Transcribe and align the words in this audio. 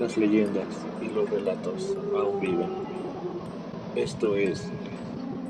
las 0.00 0.16
leyendas 0.16 0.64
y 1.02 1.14
los 1.14 1.28
relatos 1.28 1.94
aún 2.16 2.40
viven. 2.40 2.70
Esto 3.94 4.34
es 4.34 4.66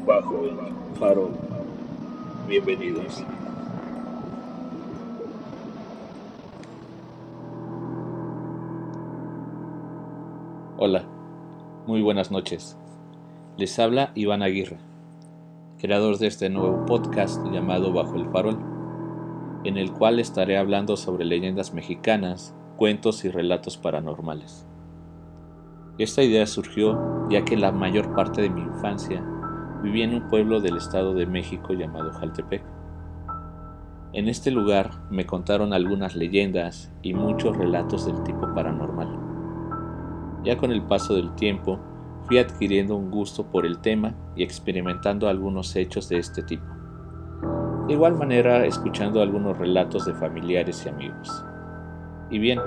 Bajo 0.04 0.44
el 0.44 0.56
Farol. 0.98 1.30
Bienvenidos. 2.48 3.22
Hola, 10.78 11.04
muy 11.86 12.02
buenas 12.02 12.32
noches. 12.32 12.76
Les 13.56 13.78
habla 13.78 14.10
Iván 14.16 14.42
Aguirre, 14.42 14.78
creador 15.78 16.18
de 16.18 16.26
este 16.26 16.50
nuevo 16.50 16.86
podcast 16.86 17.40
llamado 17.52 17.92
Bajo 17.92 18.16
el 18.16 18.28
Farol, 18.30 18.58
en 19.62 19.76
el 19.76 19.92
cual 19.92 20.18
estaré 20.18 20.58
hablando 20.58 20.96
sobre 20.96 21.24
leyendas 21.24 21.72
mexicanas, 21.72 22.56
cuentos 22.80 23.26
y 23.26 23.28
relatos 23.28 23.76
paranormales. 23.76 24.66
Esta 25.98 26.22
idea 26.22 26.46
surgió 26.46 27.28
ya 27.28 27.44
que 27.44 27.58
la 27.58 27.72
mayor 27.72 28.14
parte 28.14 28.40
de 28.40 28.48
mi 28.48 28.62
infancia 28.62 29.22
viví 29.82 30.00
en 30.00 30.14
un 30.14 30.28
pueblo 30.30 30.62
del 30.62 30.78
Estado 30.78 31.12
de 31.12 31.26
México 31.26 31.74
llamado 31.74 32.10
Jaltepec. 32.10 32.62
En 34.14 34.28
este 34.28 34.50
lugar 34.50 34.92
me 35.10 35.26
contaron 35.26 35.74
algunas 35.74 36.16
leyendas 36.16 36.90
y 37.02 37.12
muchos 37.12 37.54
relatos 37.54 38.06
del 38.06 38.22
tipo 38.22 38.48
paranormal. 38.54 39.14
Ya 40.42 40.56
con 40.56 40.72
el 40.72 40.80
paso 40.80 41.14
del 41.14 41.34
tiempo 41.34 41.78
fui 42.22 42.38
adquiriendo 42.38 42.96
un 42.96 43.10
gusto 43.10 43.44
por 43.44 43.66
el 43.66 43.80
tema 43.80 44.14
y 44.36 44.42
experimentando 44.42 45.28
algunos 45.28 45.76
hechos 45.76 46.08
de 46.08 46.16
este 46.16 46.42
tipo. 46.44 46.64
De 47.88 47.92
igual 47.92 48.16
manera 48.16 48.64
escuchando 48.64 49.20
algunos 49.20 49.58
relatos 49.58 50.06
de 50.06 50.14
familiares 50.14 50.86
y 50.86 50.88
amigos. 50.88 51.44
Y 52.30 52.38
bien, 52.38 52.60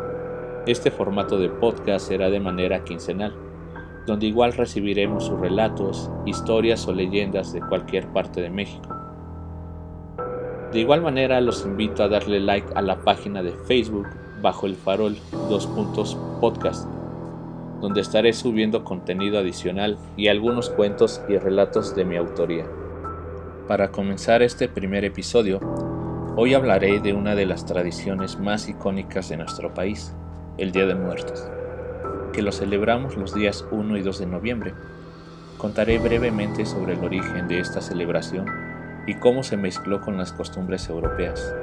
este 0.67 0.91
formato 0.91 1.37
de 1.37 1.49
podcast 1.49 2.07
será 2.07 2.29
de 2.29 2.39
manera 2.39 2.83
quincenal, 2.83 3.33
donde 4.05 4.27
igual 4.27 4.53
recibiremos 4.53 5.25
sus 5.25 5.39
relatos, 5.39 6.09
historias 6.25 6.87
o 6.87 6.93
leyendas 6.93 7.53
de 7.53 7.61
cualquier 7.61 8.07
parte 8.07 8.41
de 8.41 8.49
México. 8.49 8.89
De 10.71 10.79
igual 10.79 11.01
manera 11.01 11.39
los 11.39 11.65
invito 11.65 12.03
a 12.03 12.07
darle 12.07 12.39
like 12.39 12.67
a 12.75 12.81
la 12.81 12.97
página 12.97 13.43
de 13.43 13.51
Facebook 13.51 14.07
bajo 14.41 14.65
el 14.65 14.75
farol 14.75 15.15
2 15.49 15.67
podcast, 16.41 16.89
donde 17.79 18.01
estaré 18.01 18.33
subiendo 18.33 18.83
contenido 18.83 19.39
adicional 19.39 19.97
y 20.17 20.27
algunos 20.27 20.69
cuentos 20.69 21.21
y 21.29 21.37
relatos 21.37 21.95
de 21.95 22.05
mi 22.05 22.17
autoría. 22.17 22.65
Para 23.67 23.91
comenzar 23.91 24.41
este 24.41 24.67
primer 24.67 25.05
episodio, 25.05 25.59
Hoy 26.35 26.55
hablaré 26.55 26.99
de 26.99 27.13
una 27.13 27.35
de 27.35 27.45
las 27.45 27.63
tradiciones 27.63 28.39
más 28.39 28.67
icónicas 28.67 29.29
de 29.29 29.37
nuestro 29.37 29.75
país, 29.75 30.15
el 30.57 30.71
Día 30.71 30.87
de 30.87 30.95
Muertos, 30.95 31.47
que 32.31 32.41
lo 32.41 32.51
celebramos 32.51 33.15
los 33.17 33.35
días 33.35 33.63
1 33.69 33.97
y 33.97 34.01
2 34.01 34.17
de 34.17 34.25
noviembre. 34.25 34.73
Contaré 35.59 35.99
brevemente 35.99 36.65
sobre 36.65 36.93
el 36.93 37.03
origen 37.03 37.47
de 37.47 37.59
esta 37.59 37.81
celebración 37.81 38.47
y 39.05 39.13
cómo 39.13 39.43
se 39.43 39.57
mezcló 39.57 40.01
con 40.01 40.17
las 40.17 40.33
costumbres 40.33 40.89
europeas, 40.89 41.53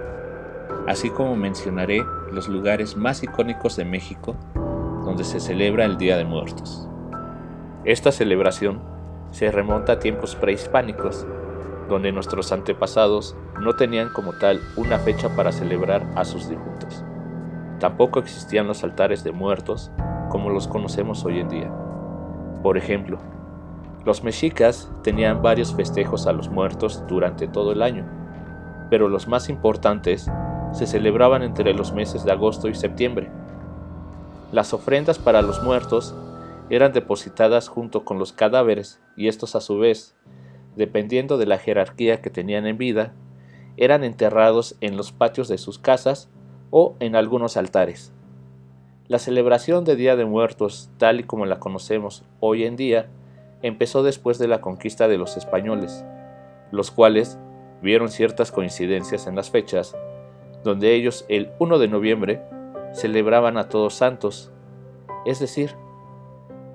así 0.87 1.11
como 1.11 1.35
mencionaré 1.35 2.05
los 2.31 2.48
lugares 2.48 2.97
más 2.97 3.25
icónicos 3.25 3.75
de 3.75 3.85
México 3.85 4.37
donde 5.05 5.25
se 5.25 5.41
celebra 5.41 5.85
el 5.85 5.98
Día 5.98 6.17
de 6.17 6.25
Muertos. 6.25 6.89
Esta 7.85 8.13
celebración 8.13 8.79
se 9.33 9.51
remonta 9.51 9.95
a 9.95 9.98
tiempos 9.98 10.37
prehispánicos 10.37 11.27
donde 11.91 12.12
nuestros 12.12 12.52
antepasados 12.52 13.36
no 13.60 13.74
tenían 13.74 14.08
como 14.10 14.33
tal 14.33 14.60
una 14.77 14.98
fecha 14.98 15.28
para 15.36 15.52
celebrar 15.52 16.06
a 16.14 16.24
sus 16.24 16.48
difuntos. 16.48 17.05
Tampoco 17.80 18.20
existían 18.20 18.66
los 18.66 18.84
altares 18.84 19.24
de 19.24 19.33
muertos 19.33 19.91
como 20.30 20.48
los 20.50 20.68
conocemos 20.68 21.24
hoy 21.24 21.40
en 21.40 21.48
día. 21.48 21.70
Por 22.62 22.79
ejemplo, 22.79 23.18
los 24.05 24.23
mexicas 24.23 24.90
tenían 25.02 25.42
varios 25.42 25.74
festejos 25.74 26.27
a 26.27 26.33
los 26.33 26.48
muertos 26.48 27.02
durante 27.08 27.48
todo 27.48 27.73
el 27.73 27.83
año, 27.83 28.06
pero 28.89 29.08
los 29.08 29.29
más 29.29 29.48
importantes 29.48 30.30
se 30.73 30.86
celebraban 30.86 31.42
entre 31.42 31.74
los 31.74 31.92
meses 31.92 32.24
de 32.24 32.33
agosto 32.33 32.68
y 32.68 32.74
septiembre. 32.74 33.30
Las 34.52 34.73
ofrendas 34.73 35.18
para 35.18 35.42
los 35.42 35.62
muertos 35.62 36.14
eran 36.70 36.92
depositadas 36.92 37.68
junto 37.68 38.05
con 38.05 38.18
los 38.18 38.33
cadáveres 38.33 39.00
y 39.17 39.27
estos 39.27 39.56
a 39.56 39.61
su 39.61 39.79
vez 39.79 40.14
dependiendo 40.77 41.39
de 41.39 41.47
la 41.47 41.58
jerarquía 41.58 42.20
que 42.20 42.31
tenían 42.31 42.67
en 42.67 42.79
vida, 42.79 43.13
eran 43.77 44.05
enterrados 44.05 44.77
en 44.81 44.97
los 44.97 45.13
patios 45.13 45.48
de 45.48 45.58
sus 45.58 45.79
casas 45.79 46.29
o 46.70 46.97
en 47.01 47.17
algunos 47.17 47.57
altares. 47.57 48.13
La 49.09 49.19
celebración 49.19 49.85
de 49.85 49.97
Día 49.97 50.17
de 50.17 50.25
Muertos, 50.25 50.91
tal 50.98 51.20
y 51.20 51.25
como 51.25 51.47
la 51.47 51.59
conocemos 51.59 52.25
hoy 52.39 52.64
en 52.64 52.77
día, 52.77 53.09
empezó 53.63 54.03
después 54.03 54.39
de 54.39 54.48
la 54.48 54.61
conquista 54.61 55.09
de 55.09 55.19
los 55.19 55.36
españoles, 55.36 56.05
los 56.70 56.91
cuales 56.91 57.39
vieron 57.83 58.09
ciertas 58.09 58.53
coincidencias 58.53 59.27
en 59.27 59.35
las 59.35 59.51
fechas, 59.51 59.97
donde 60.63 60.95
ellos 60.95 61.25
el 61.29 61.51
1 61.59 61.79
de 61.79 61.89
noviembre 61.89 62.42
celebraban 62.92 63.57
a 63.57 63.69
todos 63.69 63.95
santos, 63.95 64.53
es 65.27 65.41
decir, 65.41 65.75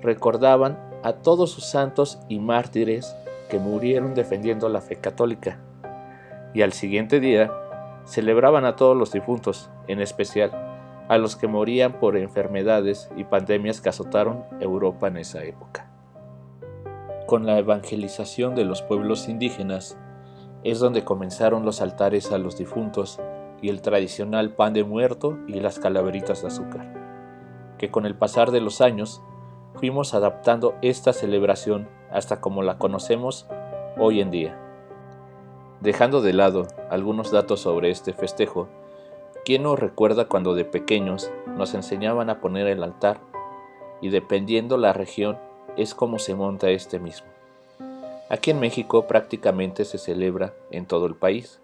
recordaban 0.01 0.77
a 1.03 1.13
todos 1.13 1.51
sus 1.51 1.65
santos 1.65 2.19
y 2.27 2.39
mártires 2.39 3.15
que 3.49 3.59
murieron 3.59 4.13
defendiendo 4.13 4.69
la 4.69 4.81
fe 4.81 4.97
católica, 4.97 5.59
y 6.53 6.61
al 6.61 6.73
siguiente 6.73 7.19
día 7.19 7.51
celebraban 8.05 8.65
a 8.65 8.75
todos 8.75 8.95
los 8.95 9.11
difuntos, 9.11 9.69
en 9.87 9.99
especial 9.99 10.51
a 11.07 11.17
los 11.17 11.35
que 11.35 11.47
morían 11.47 11.99
por 11.99 12.17
enfermedades 12.17 13.09
y 13.15 13.25
pandemias 13.25 13.81
que 13.81 13.89
azotaron 13.89 14.43
Europa 14.59 15.07
en 15.07 15.17
esa 15.17 15.43
época. 15.43 15.87
Con 17.27 17.45
la 17.45 17.57
evangelización 17.57 18.55
de 18.55 18.65
los 18.65 18.81
pueblos 18.81 19.27
indígenas 19.27 19.97
es 20.63 20.79
donde 20.79 21.03
comenzaron 21.03 21.65
los 21.65 21.81
altares 21.81 22.31
a 22.31 22.37
los 22.37 22.57
difuntos 22.57 23.19
y 23.61 23.69
el 23.69 23.81
tradicional 23.81 24.51
pan 24.51 24.73
de 24.73 24.83
muerto 24.83 25.37
y 25.47 25.59
las 25.59 25.79
calaveritas 25.79 26.41
de 26.41 26.47
azúcar, 26.47 26.93
que 27.77 27.91
con 27.91 28.05
el 28.05 28.15
pasar 28.15 28.51
de 28.51 28.61
los 28.61 28.81
años 28.81 29.21
fuimos 29.75 30.13
adaptando 30.13 30.75
esta 30.81 31.13
celebración 31.13 31.87
hasta 32.15 32.39
como 32.39 32.63
la 32.63 32.77
conocemos 32.77 33.45
hoy 33.99 34.21
en 34.21 34.31
día. 34.31 34.57
Dejando 35.81 36.21
de 36.21 36.31
lado 36.31 36.65
algunos 36.89 37.29
datos 37.29 37.59
sobre 37.59 37.91
este 37.91 38.13
festejo, 38.13 38.69
¿quién 39.43 39.63
nos 39.63 39.77
recuerda 39.77 40.29
cuando 40.29 40.55
de 40.55 40.63
pequeños 40.63 41.29
nos 41.57 41.73
enseñaban 41.73 42.29
a 42.29 42.39
poner 42.39 42.67
el 42.67 42.83
altar 42.83 43.19
y 44.01 44.09
dependiendo 44.09 44.77
la 44.77 44.93
región 44.93 45.37
es 45.75 45.93
como 45.93 46.17
se 46.17 46.35
monta 46.35 46.69
este 46.69 46.99
mismo? 46.99 47.27
Aquí 48.29 48.51
en 48.51 48.61
México 48.61 49.07
prácticamente 49.07 49.83
se 49.83 49.97
celebra 49.97 50.53
en 50.71 50.85
todo 50.85 51.07
el 51.07 51.15
país, 51.15 51.59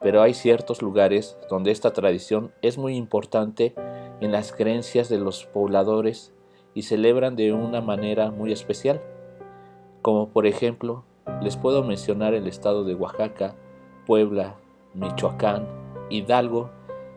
pero 0.00 0.22
hay 0.22 0.32
ciertos 0.32 0.80
lugares 0.80 1.36
donde 1.50 1.70
esta 1.70 1.92
tradición 1.92 2.50
es 2.62 2.78
muy 2.78 2.96
importante 2.96 3.74
en 4.22 4.32
las 4.32 4.52
creencias 4.52 5.10
de 5.10 5.18
los 5.18 5.44
pobladores 5.44 6.32
y 6.74 6.82
celebran 6.82 7.36
de 7.36 7.52
una 7.52 7.82
manera 7.82 8.30
muy 8.30 8.52
especial, 8.52 9.02
como 10.02 10.28
por 10.28 10.46
ejemplo 10.46 11.04
les 11.40 11.56
puedo 11.56 11.82
mencionar 11.82 12.34
el 12.34 12.46
estado 12.46 12.84
de 12.84 12.94
Oaxaca, 12.94 13.54
Puebla, 14.06 14.56
Michoacán, 14.94 15.66
Hidalgo, 16.10 16.70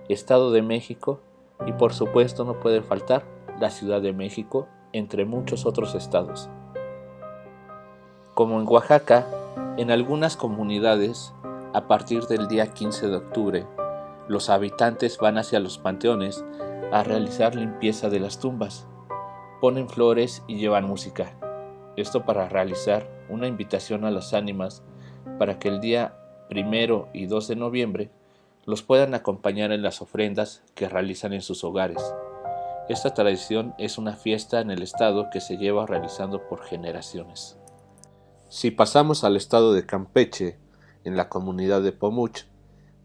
Estado 0.08 0.52
de 0.52 0.62
México 0.62 1.20
y 1.66 1.74
por 1.74 1.94
supuesto 1.94 2.46
no 2.46 2.60
puede 2.60 2.82
faltar 2.82 3.26
la 3.60 3.70
Ciudad 3.70 4.02
de 4.02 4.14
México, 4.14 4.68
entre 4.94 5.26
muchos 5.26 5.66
otros 5.66 5.96
estados. 5.96 6.50
Como 8.34 8.60
en 8.60 8.68
Oaxaca, 8.68 9.26
en 9.78 9.92
algunas 9.92 10.38
comunidades, 10.38 11.34
a 11.74 11.88
partir 11.88 12.24
del 12.28 12.48
día 12.48 12.68
15 12.68 13.08
de 13.08 13.16
octubre, 13.18 13.66
los 14.28 14.50
habitantes 14.50 15.18
van 15.18 15.38
hacia 15.38 15.60
los 15.60 15.78
panteones 15.78 16.46
a 16.92 17.04
realizar 17.04 17.56
limpieza 17.56 18.10
de 18.10 18.20
las 18.20 18.40
tumbas 18.40 18.88
ponen 19.66 19.90
flores 19.90 20.44
y 20.46 20.58
llevan 20.58 20.86
música. 20.86 21.36
Esto 21.98 22.26
para 22.26 22.50
realizar 22.50 23.08
una 23.30 23.48
invitación 23.48 24.06
a 24.06 24.12
las 24.12 24.34
ánimas 24.34 24.84
para 25.40 25.60
que 25.60 25.70
el 25.70 25.80
día 25.80 26.18
primero 26.50 27.10
y 27.14 27.26
2 27.26 27.48
de 27.48 27.56
noviembre 27.56 28.12
los 28.66 28.82
puedan 28.82 29.14
acompañar 29.14 29.72
en 29.72 29.82
las 29.82 30.02
ofrendas 30.02 30.64
que 30.74 30.90
realizan 30.90 31.34
en 31.34 31.42
sus 31.42 31.64
hogares. 31.64 32.02
Esta 32.90 33.14
tradición 33.14 33.74
es 33.78 33.98
una 33.98 34.14
fiesta 34.14 34.60
en 34.60 34.72
el 34.72 34.82
estado 34.84 35.30
que 35.32 35.42
se 35.42 35.58
lleva 35.58 35.86
realizando 35.86 36.48
por 36.48 36.64
generaciones. 36.64 37.58
Si 38.50 38.72
pasamos 38.72 39.24
al 39.24 39.36
estado 39.36 39.74
de 39.74 39.86
Campeche, 39.86 40.60
en 41.04 41.16
la 41.16 41.30
comunidad 41.30 41.82
de 41.82 41.92
Pomuch, 41.92 42.46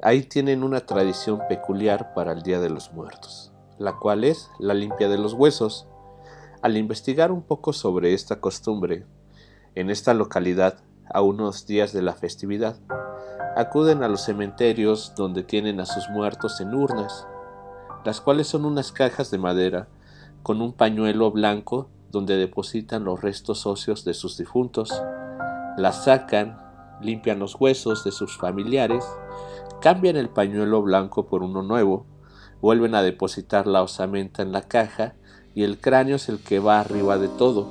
ahí 0.02 0.22
tienen 0.22 0.64
una 0.64 0.80
tradición 0.80 1.40
peculiar 1.48 2.14
para 2.14 2.32
el 2.32 2.42
Día 2.42 2.58
de 2.58 2.70
los 2.70 2.92
Muertos, 2.92 3.52
la 3.78 3.98
cual 3.98 4.24
es 4.24 4.50
la 4.58 4.74
limpia 4.74 5.08
de 5.08 5.18
los 5.18 5.34
huesos, 5.34 5.86
al 6.62 6.76
investigar 6.76 7.32
un 7.32 7.42
poco 7.42 7.72
sobre 7.72 8.12
esta 8.12 8.40
costumbre, 8.40 9.06
en 9.74 9.90
esta 9.90 10.14
localidad, 10.14 10.78
a 11.12 11.22
unos 11.22 11.66
días 11.66 11.92
de 11.92 12.02
la 12.02 12.14
festividad, 12.14 12.76
acuden 13.56 14.02
a 14.02 14.08
los 14.08 14.22
cementerios 14.22 15.14
donde 15.16 15.42
tienen 15.42 15.80
a 15.80 15.86
sus 15.86 16.08
muertos 16.10 16.60
en 16.60 16.74
urnas, 16.74 17.26
las 18.04 18.20
cuales 18.20 18.46
son 18.46 18.64
unas 18.64 18.92
cajas 18.92 19.30
de 19.30 19.38
madera 19.38 19.88
con 20.42 20.62
un 20.62 20.72
pañuelo 20.72 21.30
blanco 21.30 21.88
donde 22.10 22.36
depositan 22.36 23.04
los 23.04 23.20
restos 23.20 23.66
óseos 23.66 24.04
de 24.04 24.14
sus 24.14 24.36
difuntos, 24.36 25.02
las 25.76 26.04
sacan, 26.04 26.58
limpian 27.00 27.38
los 27.38 27.56
huesos 27.58 28.04
de 28.04 28.12
sus 28.12 28.36
familiares, 28.36 29.04
cambian 29.80 30.16
el 30.16 30.28
pañuelo 30.28 30.82
blanco 30.82 31.26
por 31.26 31.42
uno 31.42 31.62
nuevo, 31.62 32.06
vuelven 32.60 32.94
a 32.94 33.02
depositar 33.02 33.66
la 33.66 33.82
osamenta 33.82 34.42
en 34.42 34.52
la 34.52 34.62
caja 34.62 35.14
y 35.60 35.62
el 35.62 35.78
cráneo 35.78 36.16
es 36.16 36.30
el 36.30 36.38
que 36.38 36.58
va 36.58 36.80
arriba 36.80 37.18
de 37.18 37.28
todo. 37.28 37.66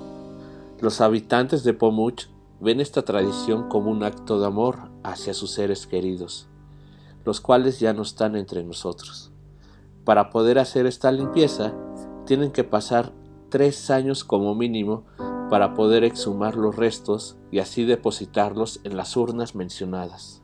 Los 0.79 1.01
habitantes 1.01 1.63
de 1.63 1.73
Pomuch 1.73 2.27
ven 2.59 2.81
esta 2.81 3.01
tradición 3.01 3.67
como 3.67 3.89
un 3.89 4.03
acto 4.03 4.39
de 4.39 4.45
amor 4.45 4.91
hacia 5.03 5.33
sus 5.33 5.53
seres 5.53 5.87
queridos, 5.87 6.47
los 7.25 7.41
cuales 7.41 7.79
ya 7.79 7.93
no 7.93 8.03
están 8.03 8.35
entre 8.35 8.63
nosotros. 8.63 9.31
Para 10.05 10.29
poder 10.29 10.59
hacer 10.59 10.85
esta 10.85 11.11
limpieza, 11.11 11.73
tienen 12.27 12.51
que 12.51 12.63
pasar 12.63 13.11
tres 13.49 13.89
años 13.89 14.23
como 14.23 14.53
mínimo 14.53 15.05
para 15.49 15.73
poder 15.73 16.03
exhumar 16.03 16.57
los 16.57 16.75
restos 16.75 17.37
y 17.49 17.57
así 17.57 17.85
depositarlos 17.85 18.81
en 18.83 18.97
las 18.97 19.17
urnas 19.17 19.55
mencionadas. 19.55 20.43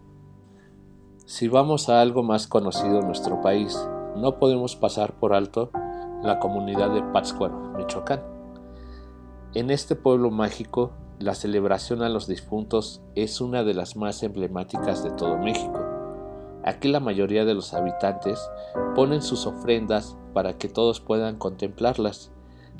Si 1.28 1.48
vamos 1.48 1.90
a 1.90 2.02
algo 2.02 2.24
más 2.24 2.48
conocido 2.48 3.02
en 3.02 3.06
nuestro 3.06 3.40
país, 3.42 3.78
no 4.16 4.40
podemos 4.40 4.76
pasar 4.76 5.20
por 5.20 5.36
alto 5.36 5.70
la 6.26 6.40
comunidad 6.40 6.92
de 6.92 7.04
Pátzcuaro, 7.04 7.74
Michoacán. 7.78 8.22
En 9.54 9.72
este 9.72 9.96
pueblo 9.96 10.32
mágico, 10.32 10.92
la 11.20 11.36
celebración 11.36 12.02
a 12.02 12.10
los 12.10 12.28
difuntos 12.28 13.02
es 13.16 13.40
una 13.40 13.64
de 13.64 13.74
las 13.74 13.96
más 13.96 14.24
emblemáticas 14.24 15.04
de 15.04 15.12
todo 15.12 15.38
México. 15.38 15.80
Aquí 16.64 16.88
la 16.90 17.00
mayoría 17.00 17.46
de 17.46 17.54
los 17.54 17.74
habitantes 17.74 18.40
ponen 18.96 19.22
sus 19.22 19.46
ofrendas 19.46 20.18
para 20.34 20.58
que 20.58 20.68
todos 20.68 21.00
puedan 21.00 21.38
contemplarlas 21.38 22.32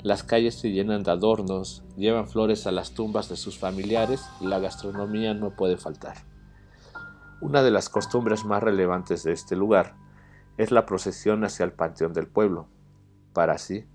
las 0.06 0.22
calles 0.22 0.54
se 0.54 0.70
llenan 0.70 1.02
de 1.02 1.10
adornos, 1.10 1.82
llevan 1.96 2.28
flores 2.28 2.68
a 2.68 2.70
las 2.70 2.92
tumbas 2.92 3.28
de 3.28 3.36
sus 3.36 3.58
familiares 3.58 4.24
y 4.40 4.46
la 4.46 4.60
gastronomía 4.60 5.34
no 5.34 5.56
puede 5.56 5.78
faltar. 5.78 6.18
Una 7.40 7.64
de 7.64 7.72
las 7.72 7.88
costumbres 7.88 8.44
más 8.44 8.62
relevantes 8.62 9.24
de 9.24 9.32
este 9.32 9.56
lugar 9.56 9.96
es 10.58 10.70
la 10.70 10.86
procesión 10.86 11.44
hacia 11.44 11.64
el 11.64 11.72
panteón 11.72 12.12
del 12.12 12.28
pueblo, 12.28 12.68
para 13.36 13.52
así 13.52 13.86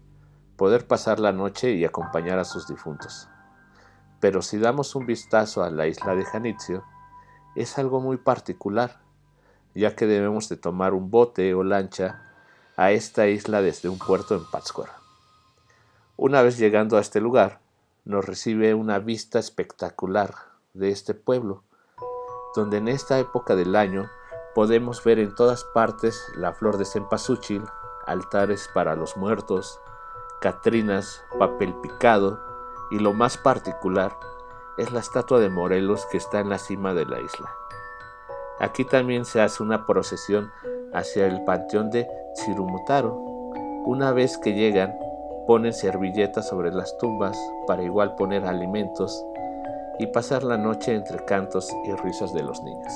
poder 0.55 0.85
pasar 0.85 1.19
la 1.19 1.31
noche 1.31 1.71
y 1.71 1.83
acompañar 1.83 2.37
a 2.37 2.45
sus 2.45 2.67
difuntos. 2.67 3.27
Pero 4.19 4.43
si 4.43 4.59
damos 4.59 4.93
un 4.93 5.07
vistazo 5.07 5.63
a 5.63 5.71
la 5.71 5.87
isla 5.87 6.13
de 6.13 6.23
Janitzio, 6.23 6.83
es 7.55 7.79
algo 7.79 8.01
muy 8.01 8.17
particular, 8.17 9.01
ya 9.73 9.95
que 9.95 10.05
debemos 10.05 10.47
de 10.47 10.57
tomar 10.57 10.93
un 10.93 11.09
bote 11.09 11.55
o 11.55 11.63
lancha 11.63 12.21
a 12.77 12.91
esta 12.91 13.25
isla 13.25 13.63
desde 13.63 13.89
un 13.89 13.97
puerto 13.97 14.35
en 14.35 14.45
Pátzcuaro. 14.45 14.91
Una 16.17 16.43
vez 16.43 16.59
llegando 16.59 16.97
a 16.97 17.01
este 17.01 17.19
lugar, 17.19 17.61
nos 18.05 18.23
recibe 18.23 18.75
una 18.75 18.99
vista 18.99 19.39
espectacular 19.39 20.35
de 20.75 20.91
este 20.91 21.15
pueblo, 21.15 21.63
donde 22.55 22.77
en 22.77 22.89
esta 22.89 23.17
época 23.17 23.55
del 23.55 23.75
año 23.75 24.07
podemos 24.53 25.03
ver 25.03 25.17
en 25.17 25.33
todas 25.33 25.63
partes 25.73 26.23
la 26.35 26.53
flor 26.53 26.77
de 26.77 26.85
cempasúchil, 26.85 27.63
altares 28.05 28.69
para 28.73 28.95
los 28.95 29.17
muertos, 29.17 29.79
catrinas, 30.39 31.23
papel 31.37 31.73
picado 31.75 32.39
y 32.89 32.99
lo 32.99 33.13
más 33.13 33.37
particular 33.37 34.11
es 34.77 34.91
la 34.91 34.99
estatua 34.99 35.39
de 35.39 35.49
Morelos 35.49 36.05
que 36.11 36.17
está 36.17 36.39
en 36.39 36.49
la 36.49 36.57
cima 36.57 36.93
de 36.93 37.05
la 37.05 37.19
isla. 37.19 37.49
Aquí 38.59 38.85
también 38.85 39.25
se 39.25 39.41
hace 39.41 39.63
una 39.63 39.85
procesión 39.85 40.51
hacia 40.93 41.25
el 41.25 41.43
panteón 41.43 41.89
de 41.89 42.07
Chirumutaro. 42.33 43.15
Una 43.85 44.11
vez 44.11 44.37
que 44.37 44.53
llegan, 44.53 44.97
ponen 45.47 45.73
servilletas 45.73 46.47
sobre 46.47 46.71
las 46.71 46.97
tumbas 46.97 47.37
para 47.67 47.83
igual 47.83 48.15
poner 48.15 48.45
alimentos 48.45 49.25
y 49.99 50.07
pasar 50.07 50.43
la 50.43 50.57
noche 50.57 50.93
entre 50.93 51.23
cantos 51.25 51.69
y 51.85 51.93
risas 51.93 52.33
de 52.33 52.43
los 52.43 52.61
niños. 52.63 52.93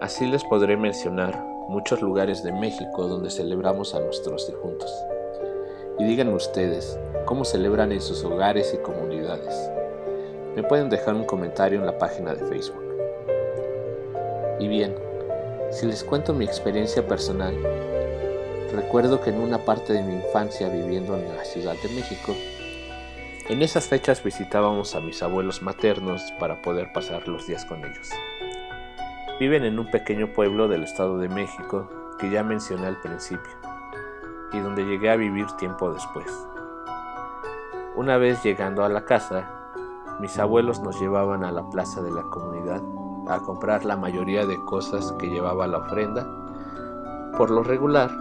Así 0.00 0.26
les 0.26 0.42
podré 0.44 0.76
mencionar 0.76 1.51
muchos 1.68 2.02
lugares 2.02 2.42
de 2.42 2.52
México 2.52 3.06
donde 3.08 3.30
celebramos 3.30 3.94
a 3.94 4.00
nuestros 4.00 4.46
difuntos. 4.46 4.92
Y 5.98 6.04
díganme 6.04 6.34
ustedes, 6.34 6.98
¿cómo 7.24 7.44
celebran 7.44 7.92
en 7.92 8.00
sus 8.00 8.24
hogares 8.24 8.74
y 8.74 8.78
comunidades? 8.78 9.70
Me 10.56 10.62
pueden 10.62 10.90
dejar 10.90 11.14
un 11.14 11.24
comentario 11.24 11.78
en 11.78 11.86
la 11.86 11.98
página 11.98 12.34
de 12.34 12.44
Facebook. 12.46 12.82
Y 14.58 14.68
bien, 14.68 14.94
si 15.70 15.86
les 15.86 16.04
cuento 16.04 16.34
mi 16.34 16.44
experiencia 16.44 17.06
personal, 17.06 17.56
Recuerdo 18.72 19.20
que 19.20 19.28
en 19.28 19.38
una 19.38 19.58
parte 19.58 19.92
de 19.92 20.02
mi 20.02 20.14
infancia 20.14 20.70
viviendo 20.70 21.14
en 21.14 21.28
la 21.36 21.44
Ciudad 21.44 21.76
de 21.82 21.90
México, 21.90 22.34
en 23.50 23.60
esas 23.60 23.86
fechas 23.86 24.24
visitábamos 24.24 24.94
a 24.94 25.00
mis 25.00 25.22
abuelos 25.22 25.60
maternos 25.60 26.32
para 26.40 26.62
poder 26.62 26.90
pasar 26.94 27.28
los 27.28 27.46
días 27.46 27.66
con 27.66 27.84
ellos. 27.84 28.08
Viven 29.42 29.64
en 29.64 29.80
un 29.80 29.90
pequeño 29.90 30.28
pueblo 30.28 30.68
del 30.68 30.84
Estado 30.84 31.18
de 31.18 31.28
México 31.28 31.88
que 32.20 32.30
ya 32.30 32.44
mencioné 32.44 32.86
al 32.86 33.00
principio 33.00 33.50
y 34.52 34.60
donde 34.60 34.84
llegué 34.84 35.10
a 35.10 35.16
vivir 35.16 35.48
tiempo 35.58 35.92
después. 35.92 36.46
Una 37.96 38.18
vez 38.18 38.40
llegando 38.44 38.84
a 38.84 38.88
la 38.88 39.04
casa, 39.04 39.50
mis 40.20 40.38
abuelos 40.38 40.78
nos 40.78 41.00
llevaban 41.00 41.42
a 41.42 41.50
la 41.50 41.68
plaza 41.70 42.00
de 42.02 42.12
la 42.12 42.22
comunidad 42.22 42.82
a 43.26 43.40
comprar 43.40 43.84
la 43.84 43.96
mayoría 43.96 44.46
de 44.46 44.62
cosas 44.64 45.10
que 45.18 45.28
llevaba 45.28 45.66
la 45.66 45.78
ofrenda. 45.78 46.24
Por 47.36 47.50
lo 47.50 47.64
regular, 47.64 48.12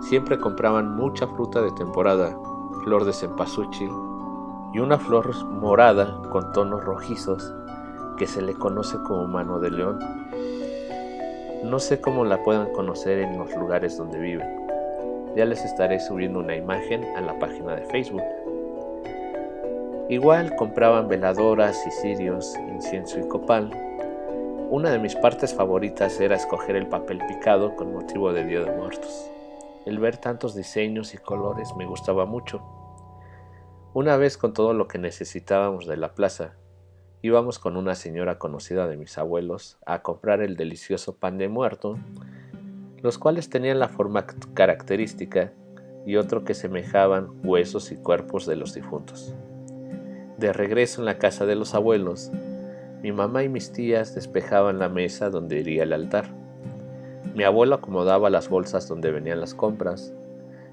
Siempre 0.00 0.38
compraban 0.38 0.96
mucha 0.96 1.28
fruta 1.28 1.62
de 1.62 1.70
temporada, 1.70 2.36
flor 2.82 3.04
de 3.04 3.12
cempasúchil 3.12 3.90
y 4.72 4.80
una 4.80 4.98
flor 4.98 5.32
morada 5.46 6.20
con 6.30 6.52
tonos 6.52 6.84
rojizos 6.84 7.54
que 8.18 8.26
se 8.26 8.42
le 8.42 8.54
conoce 8.54 8.98
como 8.98 9.26
mano 9.26 9.60
de 9.60 9.70
león. 9.70 9.98
No 11.64 11.78
sé 11.78 11.98
cómo 11.98 12.26
la 12.26 12.42
puedan 12.42 12.70
conocer 12.72 13.20
en 13.20 13.38
los 13.38 13.56
lugares 13.56 13.96
donde 13.96 14.18
viven. 14.18 14.66
Ya 15.34 15.46
les 15.46 15.64
estaré 15.64 15.98
subiendo 15.98 16.40
una 16.40 16.54
imagen 16.54 17.02
a 17.16 17.22
la 17.22 17.38
página 17.38 17.74
de 17.74 17.86
Facebook. 17.86 18.22
Igual 20.10 20.54
compraban 20.56 21.08
veladoras 21.08 21.82
y 21.86 21.90
cirios, 21.90 22.54
incienso 22.68 23.18
y 23.18 23.26
copal. 23.28 23.70
Una 24.68 24.90
de 24.90 24.98
mis 24.98 25.16
partes 25.16 25.54
favoritas 25.54 26.20
era 26.20 26.36
escoger 26.36 26.76
el 26.76 26.86
papel 26.86 27.22
picado 27.26 27.74
con 27.76 27.94
motivo 27.94 28.34
de 28.34 28.44
Día 28.44 28.60
de 28.60 28.70
Muertos. 28.70 29.30
El 29.86 29.98
ver 29.98 30.18
tantos 30.18 30.54
diseños 30.54 31.14
y 31.14 31.16
colores 31.16 31.74
me 31.76 31.86
gustaba 31.86 32.26
mucho. 32.26 32.60
Una 33.94 34.18
vez 34.18 34.36
con 34.36 34.52
todo 34.52 34.74
lo 34.74 34.86
que 34.86 34.98
necesitábamos 34.98 35.86
de 35.86 35.96
la 35.96 36.14
plaza, 36.14 36.56
íbamos 37.26 37.58
con 37.58 37.76
una 37.76 37.94
señora 37.94 38.38
conocida 38.38 38.86
de 38.86 38.96
mis 38.96 39.18
abuelos 39.18 39.78
a 39.86 40.02
comprar 40.02 40.40
el 40.42 40.56
delicioso 40.56 41.16
pan 41.16 41.38
de 41.38 41.48
muerto, 41.48 41.98
los 43.02 43.18
cuales 43.18 43.50
tenían 43.50 43.78
la 43.78 43.88
forma 43.88 44.26
característica 44.54 45.52
y 46.06 46.16
otro 46.16 46.44
que 46.44 46.54
semejaban 46.54 47.28
huesos 47.42 47.90
y 47.92 47.96
cuerpos 47.96 48.46
de 48.46 48.56
los 48.56 48.74
difuntos. 48.74 49.34
De 50.38 50.52
regreso 50.52 51.00
en 51.00 51.06
la 51.06 51.18
casa 51.18 51.46
de 51.46 51.54
los 51.54 51.74
abuelos, 51.74 52.30
mi 53.02 53.12
mamá 53.12 53.42
y 53.42 53.48
mis 53.48 53.72
tías 53.72 54.14
despejaban 54.14 54.78
la 54.78 54.88
mesa 54.88 55.30
donde 55.30 55.60
iría 55.60 55.82
el 55.82 55.92
altar 55.92 56.44
mi 57.34 57.42
abuelo 57.42 57.74
acomodaba 57.74 58.30
las 58.30 58.48
bolsas 58.48 58.86
donde 58.86 59.10
venían 59.10 59.40
las 59.40 59.54
compras, 59.54 60.14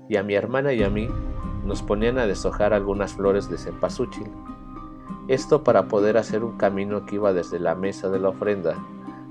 y 0.07 0.17
a 0.17 0.23
mi 0.23 0.35
hermana 0.35 0.73
y 0.73 0.83
a 0.83 0.91
mí 0.91 1.07
nos 1.65 1.81
ponían 1.81 2.19
a 2.19 2.27
deshojar 2.27 2.71
algunas 2.71 3.13
flores 3.13 3.49
de 3.49 3.57
cempasúchil. 3.57 4.29
Esto 5.31 5.63
para 5.63 5.87
poder 5.87 6.17
hacer 6.17 6.43
un 6.43 6.57
camino 6.57 7.05
que 7.05 7.15
iba 7.15 7.31
desde 7.31 7.57
la 7.57 7.73
mesa 7.73 8.09
de 8.09 8.19
la 8.19 8.27
ofrenda 8.27 8.75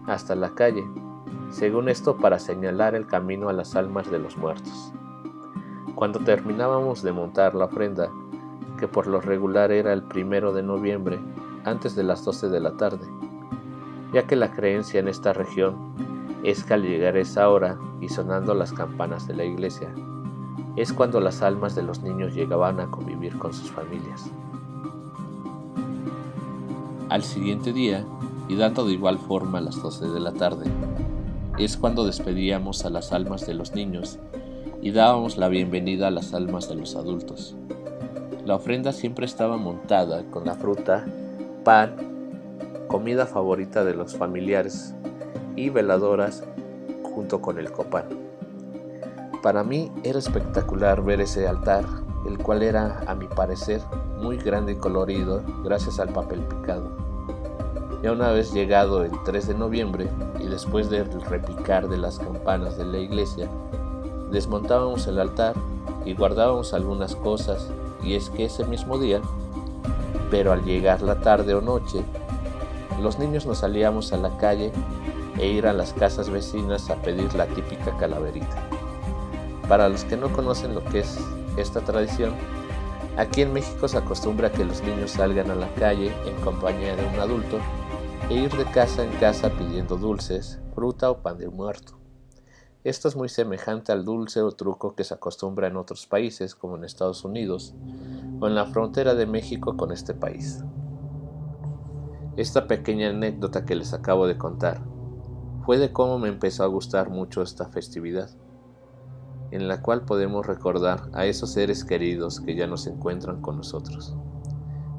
hasta 0.07 0.35
la 0.35 0.55
calle, 0.55 0.83
según 1.51 1.91
esto 1.91 2.17
para 2.17 2.39
señalar 2.39 2.95
el 2.95 3.07
camino 3.07 3.51
a 3.51 3.53
las 3.53 3.77
almas 3.77 4.11
de 4.11 4.19
los 4.19 4.39
muertos. 4.39 4.95
Cuando 5.95 6.19
terminábamos 6.21 7.03
de 7.03 7.13
montar 7.13 7.55
la 7.55 7.67
ofrenda, 7.67 8.09
que 8.79 8.89
por 8.89 9.07
lo 9.07 9.21
regular 9.21 9.73
era 9.73 9.93
el 9.93 10.03
primero 10.03 10.55
de 10.55 10.63
noviembre, 10.63 11.21
antes 11.67 11.95
de 11.95 12.03
las 12.03 12.25
12 12.25 12.49
de 12.49 12.61
la 12.61 12.79
tarde, 12.79 13.07
ya 14.15 14.27
que 14.27 14.37
la 14.37 14.53
creencia 14.53 15.01
en 15.01 15.09
esta 15.09 15.35
región 15.35 15.77
es 16.43 16.65
que 16.65 16.73
al 16.73 16.83
llegar 16.83 17.19
esa 17.19 17.51
hora 17.51 17.77
y 18.01 18.09
sonando 18.09 18.55
las 18.55 18.73
campanas 18.73 19.29
de 19.29 19.35
la 19.35 19.45
iglesia, 19.45 19.95
es 20.77 20.95
cuando 20.95 21.21
las 21.21 21.43
almas 21.43 21.75
de 21.75 21.83
los 21.83 22.03
niños 22.03 22.35
llegaban 22.35 22.81
a 22.81 22.91
convivir 22.91 23.37
con 23.37 23.53
sus 23.53 23.71
familias. 23.71 24.33
Al 27.11 27.25
siguiente 27.25 27.73
día, 27.73 28.07
y 28.49 28.55
dando 28.55 28.85
de 28.85 28.93
igual 28.93 29.19
forma 29.19 29.59
a 29.59 29.61
las 29.61 29.83
12 29.83 30.07
de 30.11 30.21
la 30.21 30.31
tarde, 30.31 30.71
es 31.59 31.77
cuando 31.77 32.07
despedíamos 32.07 32.85
a 32.85 32.91
las 32.91 33.11
almas 33.11 33.45
de 33.49 33.55
los 33.55 33.75
niños 33.75 34.21
y 34.81 34.93
dábamos 34.93 35.37
la 35.37 35.49
bienvenida 35.49 36.07
a 36.07 36.13
las 36.13 36.35
almas 36.35 36.69
de 36.69 36.77
los 36.77 36.95
adultos. 36.95 37.57
La 38.47 38.55
ofrenda 38.55 38.93
siempre 38.93 39.27
estaba 39.27 39.57
montada 39.57 40.23
con 40.31 40.45
la 40.45 40.55
fruta, 40.55 41.05
pan, 41.65 41.97
comida 42.87 43.27
favorita 43.27 43.83
de 43.83 43.95
los 43.95 44.17
familiares 44.17 44.95
y 45.57 45.69
veladoras 45.69 46.45
junto 47.03 47.43
con 47.43 47.59
el 47.59 47.73
copán. 47.73 48.05
Para 49.43 49.65
mí 49.65 49.91
era 50.05 50.21
espectacular 50.21 51.03
ver 51.03 51.21
ese 51.21 51.49
altar, 51.49 51.85
el 52.29 52.39
cual 52.39 52.63
era, 52.63 53.01
a 53.09 53.17
mi 53.17 53.27
parecer, 53.27 53.81
muy 54.21 54.37
grande 54.37 54.75
y 54.75 54.77
colorido 54.77 55.43
gracias 55.65 55.99
al 55.99 56.11
papel 56.11 56.39
picado. 56.43 57.00
Ya 58.03 58.13
una 58.13 58.31
vez 58.31 58.55
llegado 58.55 59.05
el 59.05 59.13
3 59.25 59.49
de 59.49 59.55
noviembre 59.55 60.09
y 60.39 60.47
después 60.47 60.89
del 60.89 61.11
repicar 61.21 61.87
de 61.87 61.99
las 61.99 62.19
campanas 62.19 62.79
de 62.79 62.87
la 62.87 62.99
iglesia, 62.99 63.47
desmontábamos 64.31 65.07
el 65.07 65.19
altar 65.19 65.55
y 66.07 66.15
guardábamos 66.15 66.73
algunas 66.73 67.15
cosas 67.15 67.69
y 68.03 68.15
es 68.15 68.31
que 68.31 68.47
ese 68.47 68.65
mismo 68.65 68.97
día, 68.97 69.21
pero 70.31 70.51
al 70.53 70.65
llegar 70.65 71.03
la 71.03 71.21
tarde 71.21 71.53
o 71.53 71.61
noche, 71.61 72.03
los 73.03 73.19
niños 73.19 73.45
nos 73.45 73.59
salíamos 73.59 74.15
a 74.15 74.17
la 74.17 74.35
calle 74.39 74.73
e 75.39 75.49
ir 75.49 75.67
a 75.67 75.75
las 75.75 75.93
casas 75.93 76.31
vecinas 76.31 76.89
a 76.89 76.97
pedir 76.97 77.35
la 77.35 77.47
típica 77.49 77.95
calaverita. 77.99 78.63
Para 79.69 79.91
los 79.91 80.05
que 80.05 80.17
no 80.17 80.33
conocen 80.33 80.75
lo 80.75 80.83
que 80.85 81.01
es 81.01 81.19
esta 81.59 81.83
tradición, 81.83 82.33
aquí 83.19 83.43
en 83.43 83.53
México 83.53 83.89
se 83.89 83.99
acostumbra 83.99 84.51
que 84.51 84.65
los 84.65 84.83
niños 84.83 85.11
salgan 85.11 85.51
a 85.51 85.55
la 85.55 85.69
calle 85.75 86.15
en 86.25 86.35
compañía 86.43 86.97
de 86.97 87.05
un 87.07 87.21
adulto 87.21 87.59
e 88.31 88.35
ir 88.35 88.57
de 88.57 88.65
casa 88.65 89.03
en 89.03 89.11
casa 89.19 89.51
pidiendo 89.51 89.97
dulces, 89.97 90.61
fruta 90.73 91.11
o 91.11 91.21
pan 91.21 91.37
de 91.37 91.49
muerto. 91.49 91.99
Esto 92.85 93.09
es 93.09 93.17
muy 93.17 93.29
semejante 93.29 93.91
al 93.91 94.05
dulce 94.05 94.41
o 94.41 94.53
truco 94.53 94.95
que 94.95 95.03
se 95.03 95.15
acostumbra 95.15 95.67
en 95.67 95.77
otros 95.77 96.07
países 96.07 96.55
como 96.55 96.77
en 96.77 96.85
Estados 96.85 97.25
Unidos 97.25 97.75
o 98.41 98.47
en 98.47 98.55
la 98.55 98.67
frontera 98.67 99.17
de 99.17 99.27
México 99.27 99.77
con 99.77 99.91
este 99.91 100.15
país. 100.15 100.63
Esta 102.37 102.69
pequeña 102.69 103.11
anécdota 103.11 103.67
que 103.67 103.75
les 103.75 103.93
acabo 103.93 104.29
de 104.29 104.39
contar 104.39 104.81
fue 105.67 105.79
de 105.79 105.93
cómo 105.93 106.21
me 106.21 106.29
empezó 106.29 106.63
a 106.63 106.69
gustar 106.69 107.11
mucho 107.11 107.43
esta 107.43 107.67
festividad 107.69 108.31
en 109.51 109.67
la 109.67 109.83
cual 109.83 110.05
podemos 110.05 110.47
recordar 110.47 111.11
a 111.15 111.27
esos 111.27 111.51
seres 111.51 111.85
queridos 111.85 112.41
que 112.41 112.55
ya 112.55 112.69
no 112.69 112.77
se 112.77 112.91
encuentran 112.91 113.43
con 113.43 113.57
nosotros. 113.57 114.15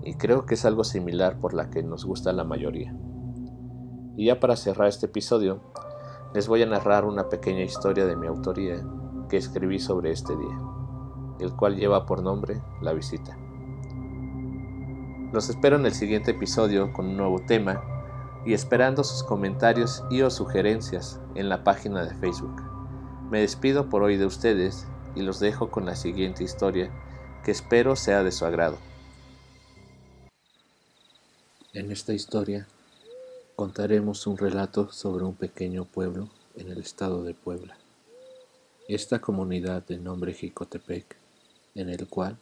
Y 0.04 0.16
creo 0.16 0.46
que 0.46 0.56
es 0.56 0.66
algo 0.66 0.84
similar 0.84 1.40
por 1.40 1.54
la 1.54 1.70
que 1.70 1.82
nos 1.82 2.04
gusta 2.04 2.34
la 2.34 2.44
mayoría. 2.44 2.94
Y 4.16 4.26
ya 4.26 4.40
para 4.40 4.56
cerrar 4.56 4.88
este 4.88 5.06
episodio, 5.06 5.62
les 6.34 6.48
voy 6.48 6.62
a 6.64 6.66
narrar 6.66 7.06
una 7.06 7.30
pequeña 7.30 7.64
historia 7.64 8.06
de 8.06 8.16
mi 8.16 8.28
autoría 8.28 8.84
que 9.30 9.38
escribí 9.38 9.80
sobre 9.80 10.12
este 10.12 10.36
día, 10.36 10.60
el 11.40 11.54
cual 11.56 11.76
lleva 11.78 12.06
por 12.06 12.22
nombre 12.22 12.62
La 12.82 12.94
visita. 12.94 13.38
Los 15.32 15.50
espero 15.50 15.78
en 15.78 15.86
el 15.86 15.94
siguiente 15.94 16.32
episodio 16.32 16.92
con 16.92 17.08
un 17.08 17.18
nuevo 17.18 17.40
tema 17.40 17.82
y 18.46 18.54
esperando 18.54 19.04
sus 19.04 19.24
comentarios 19.24 20.04
y 20.10 20.22
o 20.22 20.30
sugerencias 20.30 21.22
en 21.36 21.48
la 21.48 21.64
página 21.64 22.04
de 22.04 22.14
Facebook. 22.16 22.62
Me 23.30 23.40
despido 23.40 23.88
por 23.88 24.04
hoy 24.04 24.18
de 24.18 24.26
ustedes 24.26 24.88
y 25.16 25.22
los 25.22 25.40
dejo 25.40 25.72
con 25.72 25.86
la 25.86 25.96
siguiente 25.96 26.44
historia 26.44 26.92
que 27.44 27.52
espero 27.52 27.96
sea 27.96 28.24
de 28.24 28.32
su 28.32 28.46
agrado. 28.46 28.78
En 31.74 31.92
esta 31.92 32.12
historia 32.14 32.68
contaremos 33.62 34.26
un 34.26 34.40
relato 34.40 34.92
sobre 34.92 35.24
un 35.24 35.36
pequeño 35.36 35.86
pueblo 35.86 36.30
en 36.56 36.72
el 36.72 36.80
estado 36.80 37.24
de 37.24 37.36
Puebla. 37.36 37.78
Esta 38.88 39.22
comunidad 39.22 39.86
de 39.86 40.00
nombre 40.00 40.34
Jicotepec, 40.34 41.16
en 41.76 41.90
el 41.90 42.08
cual 42.08 42.40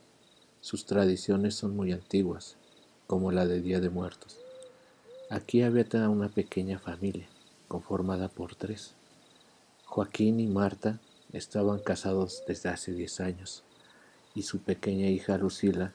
sus 0.62 0.86
tradiciones 0.86 1.56
son 1.56 1.76
muy 1.76 1.92
antiguas, 1.92 2.56
como 3.06 3.34
la 3.34 3.46
de 3.46 3.60
Día 3.60 3.82
de 3.82 3.90
Muertos. 3.90 4.38
Aquí 5.30 5.62
habita 5.62 6.08
una 6.08 6.30
pequeña 6.30 6.80
familia, 6.80 7.28
conformada 7.68 8.30
por 8.30 8.56
tres 8.56 8.94
Joaquín 9.88 10.40
y 10.40 10.48
Marta 10.48 11.02
estaban 11.34 11.80
casados 11.80 12.44
desde 12.48 12.70
hace 12.70 12.94
diez 12.94 13.20
años 13.20 13.64
y 14.36 14.44
su 14.44 14.60
pequeña 14.60 15.08
hija 15.08 15.38
Lucila 15.38 15.92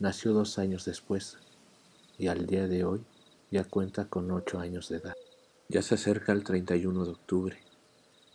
nació 0.00 0.32
dos 0.32 0.58
años 0.58 0.84
después 0.84 1.38
y 2.18 2.26
al 2.26 2.48
día 2.48 2.66
de 2.66 2.84
hoy 2.84 3.04
ya 3.50 3.64
cuenta 3.64 4.06
con 4.06 4.30
ocho 4.30 4.58
años 4.58 4.88
de 4.88 4.98
edad. 4.98 5.14
Ya 5.68 5.82
se 5.82 5.94
acerca 5.94 6.32
el 6.32 6.44
31 6.44 7.04
de 7.04 7.10
octubre 7.10 7.58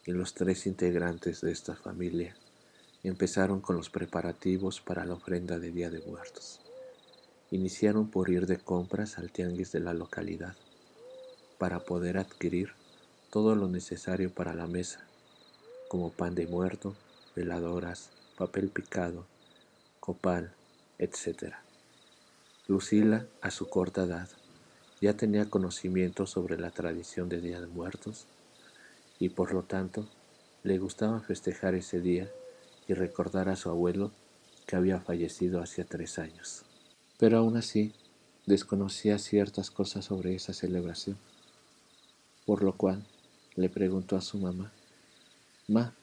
y 0.06 0.12
los 0.12 0.34
tres 0.34 0.68
integrantes 0.68 1.42
de 1.42 1.52
esta 1.52 1.76
familia 1.76 2.36
empezaron 3.04 3.60
con 3.60 3.76
los 3.76 3.90
preparativos 3.90 4.82
para 4.82 5.06
la 5.06 5.14
ofrenda 5.14 5.60
de 5.60 5.72
Día 5.72 5.90
de 5.90 6.00
Muertos. 6.00 6.62
Iniciaron 7.52 8.10
por 8.10 8.30
ir 8.30 8.48
de 8.48 8.58
compras 8.58 9.18
al 9.18 9.32
tianguis 9.32 9.72
de 9.72 9.82
la 9.82 9.94
localidad 9.94 10.56
para 11.58 11.80
poder 11.80 12.18
adquirir 12.18 12.72
todo 13.30 13.56
lo 13.56 13.68
necesario 13.68 14.34
para 14.34 14.54
la 14.54 14.68
mesa, 14.68 15.06
como 15.88 16.12
pan 16.12 16.34
de 16.34 16.48
muerto, 16.48 16.96
veladoras, 17.36 18.10
papel 18.38 18.70
picado, 18.70 19.26
copal, 20.00 20.54
etc. 20.98 21.56
Lucila, 22.68 23.28
a 23.42 23.52
su 23.52 23.70
corta 23.70 24.04
edad, 24.04 24.30
ya 25.04 25.18
tenía 25.18 25.50
conocimiento 25.50 26.26
sobre 26.26 26.58
la 26.58 26.72
tradición 26.72 27.28
de 27.28 27.42
Día 27.42 27.60
de 27.60 27.68
Muertos 27.68 28.26
y 29.20 29.28
por 29.28 29.54
lo 29.54 29.64
tanto 29.64 30.08
le 30.64 30.78
gustaba 30.78 31.20
festejar 31.20 31.76
ese 31.76 32.00
día 32.00 32.32
y 32.88 32.94
recordar 32.94 33.50
a 33.50 33.58
su 33.58 33.70
abuelo 33.70 34.12
que 34.66 34.78
había 34.78 35.02
fallecido 35.02 35.62
hacía 35.62 35.84
tres 35.84 36.20
años. 36.20 36.64
Pero 37.18 37.40
aún 37.40 37.58
así 37.58 37.92
desconocía 38.46 39.20
ciertas 39.20 39.72
cosas 39.72 40.06
sobre 40.06 40.36
esa 40.36 40.54
celebración, 40.54 41.18
por 42.46 42.64
lo 42.64 42.78
cual 42.78 43.06
le 43.58 43.68
preguntó 43.68 44.16
a 44.16 44.22
su 44.22 44.38
mamá. 44.38 44.72
Ma, 45.68 45.94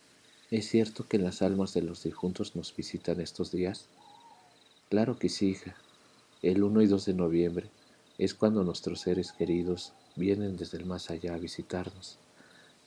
¿es 0.50 0.68
cierto 0.68 1.08
que 1.08 1.16
las 1.16 1.40
almas 1.40 1.72
de 1.72 1.80
los 1.80 2.02
difuntos 2.02 2.54
nos 2.54 2.76
visitan 2.76 3.18
estos 3.22 3.50
días? 3.50 3.86
Claro 4.90 5.18
que 5.18 5.30
sí, 5.30 5.52
hija. 5.52 5.74
El 6.42 6.62
1 6.62 6.82
y 6.82 6.86
2 6.86 7.06
de 7.06 7.14
noviembre 7.14 7.70
es 8.20 8.34
cuando 8.34 8.62
nuestros 8.64 9.00
seres 9.00 9.32
queridos 9.32 9.94
vienen 10.14 10.58
desde 10.58 10.76
el 10.76 10.84
más 10.84 11.08
allá 11.10 11.32
a 11.32 11.38
visitarnos. 11.38 12.18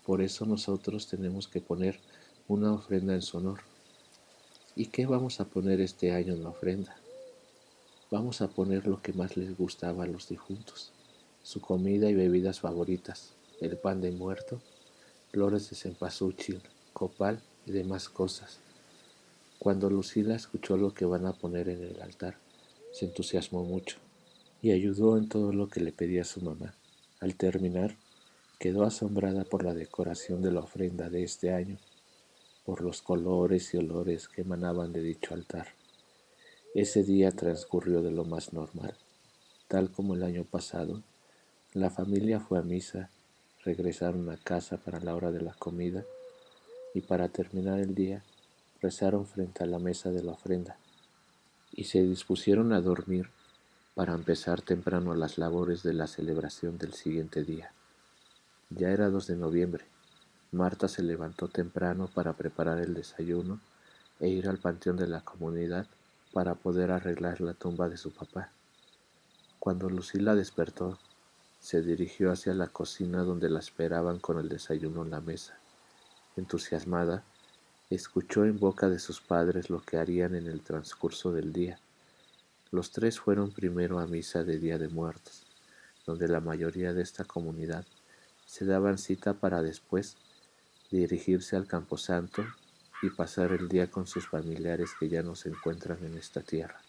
Por 0.06 0.22
eso 0.22 0.46
nosotros 0.46 1.08
tenemos 1.08 1.48
que 1.48 1.60
poner 1.60 2.00
una 2.48 2.72
ofrenda 2.72 3.16
en 3.16 3.24
su 3.24 3.40
honor. 3.40 3.62
¿Y 4.76 4.86
qué 4.86 5.08
vamos 5.08 5.40
a 5.40 5.46
poner 5.46 5.82
este 5.82 6.12
año 6.12 6.34
en 6.34 6.44
la 6.44 6.50
ofrenda? 6.50 6.96
Vamos 8.12 8.42
a 8.42 8.48
poner 8.48 8.86
lo 8.86 9.02
que 9.02 9.12
más 9.12 9.36
les 9.36 9.58
gustaba 9.58 10.04
a 10.04 10.08
los 10.08 10.30
difuntos, 10.30 10.92
su 11.42 11.62
comida 11.62 12.12
y 12.12 12.14
bebidas 12.14 12.60
favoritas, 12.60 13.32
el 13.60 13.76
pan 13.76 14.02
de 14.02 14.12
muerto, 14.12 14.62
flores 15.32 15.68
de 15.72 15.76
cempasúchil, 15.76 16.62
copal 16.94 17.42
y 17.66 17.72
demás 17.72 18.08
cosas. 18.08 18.60
Cuando 19.58 19.90
Lucila 19.90 20.36
escuchó 20.36 20.78
lo 20.78 20.94
que 20.94 21.06
van 21.06 21.26
a 21.26 21.34
poner 21.34 21.70
en 21.70 21.84
el 21.84 22.00
altar, 22.04 22.38
se 22.92 23.06
entusiasmó 23.06 23.64
mucho 23.64 23.98
y 24.64 24.72
ayudó 24.72 25.18
en 25.18 25.28
todo 25.28 25.52
lo 25.52 25.68
que 25.68 25.82
le 25.82 25.92
pedía 25.92 26.24
su 26.24 26.42
mamá. 26.42 26.74
Al 27.20 27.36
terminar, 27.36 27.98
quedó 28.60 28.86
asombrada 28.86 29.44
por 29.44 29.66
la 29.66 29.74
decoración 29.74 30.42
de 30.42 30.54
la 30.54 30.62
ofrenda 30.62 31.10
de 31.10 31.22
este 31.22 31.54
año, 31.54 31.78
por 32.66 32.82
los 32.82 33.02
colores 33.02 33.74
y 33.74 33.78
olores 33.78 34.30
que 34.30 34.42
emanaban 34.42 34.94
de 34.94 35.02
dicho 35.02 35.34
altar. 35.34 35.68
Ese 36.74 37.04
día 37.04 37.32
transcurrió 37.32 38.02
de 38.02 38.12
lo 38.12 38.24
más 38.24 38.54
normal. 38.54 38.96
Tal 39.68 39.92
como 39.92 40.16
el 40.16 40.24
año 40.24 40.46
pasado, 40.46 41.04
la 41.74 41.90
familia 41.90 42.40
fue 42.40 42.58
a 42.58 42.62
misa 42.62 43.10
regresaron 43.66 44.30
a 44.30 44.38
casa 44.38 44.78
para 44.78 45.02
la 45.02 45.14
hora 45.14 45.32
de 45.32 45.42
la 45.42 45.54
comida 45.54 46.06
y 46.94 47.02
para 47.02 47.28
terminar 47.28 47.80
el 47.80 47.96
día 47.96 48.24
rezaron 48.82 49.26
frente 49.26 49.64
a 49.64 49.68
la 49.68 49.80
mesa 49.80 50.10
de 50.12 50.24
la 50.24 50.34
ofrenda 50.34 50.78
y 51.74 51.86
se 51.86 52.02
dispusieron 52.04 52.72
a 52.72 52.82
dormir 52.82 53.30
para 53.96 54.14
empezar 54.14 54.62
temprano 54.62 55.14
las 55.14 55.38
labores 55.38 55.84
de 55.84 55.94
la 55.94 56.08
celebración 56.08 56.78
del 56.78 56.94
siguiente 56.94 57.44
día. 57.44 57.72
Ya 58.70 58.90
era 58.90 59.10
2 59.10 59.28
de 59.28 59.36
noviembre. 59.36 59.86
Marta 60.52 60.88
se 60.88 61.04
levantó 61.04 61.48
temprano 61.48 62.10
para 62.14 62.34
preparar 62.34 62.80
el 62.80 62.96
desayuno 62.96 63.60
e 64.20 64.30
ir 64.30 64.48
al 64.48 64.58
panteón 64.58 64.98
de 64.98 65.08
la 65.08 65.22
comunidad 65.22 65.88
para 66.32 66.56
poder 66.56 66.92
arreglar 66.92 67.40
la 67.42 67.54
tumba 67.54 67.88
de 67.88 67.98
su 67.98 68.12
papá. 68.12 68.52
Cuando 69.60 69.90
Lucila 69.90 70.34
despertó, 70.36 70.98
se 71.60 71.82
dirigió 71.82 72.32
hacia 72.32 72.54
la 72.54 72.68
cocina 72.68 73.24
donde 73.24 73.50
la 73.50 73.60
esperaban 73.60 74.20
con 74.20 74.40
el 74.40 74.50
desayuno 74.50 75.04
en 75.04 75.12
la 75.12 75.22
mesa. 75.22 75.58
Entusiasmada, 76.36 77.24
escuchó 77.90 78.44
en 78.44 78.60
boca 78.60 78.90
de 78.90 78.98
sus 78.98 79.22
padres 79.22 79.70
lo 79.70 79.82
que 79.82 79.98
harían 79.98 80.34
en 80.36 80.48
el 80.48 80.62
transcurso 80.62 81.32
del 81.32 81.54
día. 81.54 81.80
Los 82.74 82.90
tres 82.90 83.20
fueron 83.20 83.52
primero 83.52 84.00
a 84.00 84.08
misa 84.08 84.44
de 84.44 84.58
Día 84.58 84.80
de 84.80 84.88
Muertos, 84.88 85.44
donde 86.08 86.28
la 86.28 86.40
mayoría 86.40 86.92
de 86.92 87.04
esta 87.04 87.24
comunidad 87.24 87.86
se 88.48 88.66
daban 88.66 88.98
cita 88.98 89.36
para 89.36 89.62
después 89.62 90.18
dirigirse 90.90 91.56
al 91.56 91.68
camposanto 91.68 92.44
y 93.04 93.12
pasar 93.12 93.52
el 93.52 93.70
día 93.70 93.92
con 93.92 94.08
sus 94.08 94.28
familiares 94.28 94.90
que 95.00 95.08
ya 95.08 95.22
no 95.22 95.36
se 95.36 95.50
encuentran 95.50 96.04
en 96.04 96.18
esta 96.18 96.42
tierra. 96.42 96.82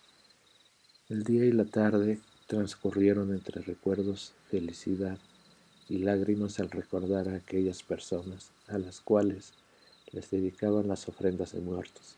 El 1.10 1.22
día 1.22 1.44
y 1.44 1.52
la 1.52 1.66
tarde 1.66 2.18
transcurrieron 2.46 3.34
entre 3.34 3.60
recuerdos, 3.60 4.32
felicidad 4.48 5.18
y 5.90 5.98
lágrimas 5.98 6.60
al 6.60 6.70
recordar 6.70 7.28
a 7.28 7.36
aquellas 7.36 7.82
personas 7.82 8.52
a 8.68 8.78
las 8.78 9.02
cuales 9.02 9.52
les 10.12 10.30
dedicaban 10.30 10.88
las 10.88 11.10
ofrendas 11.10 11.52
de 11.52 11.60
muertos. 11.60 12.16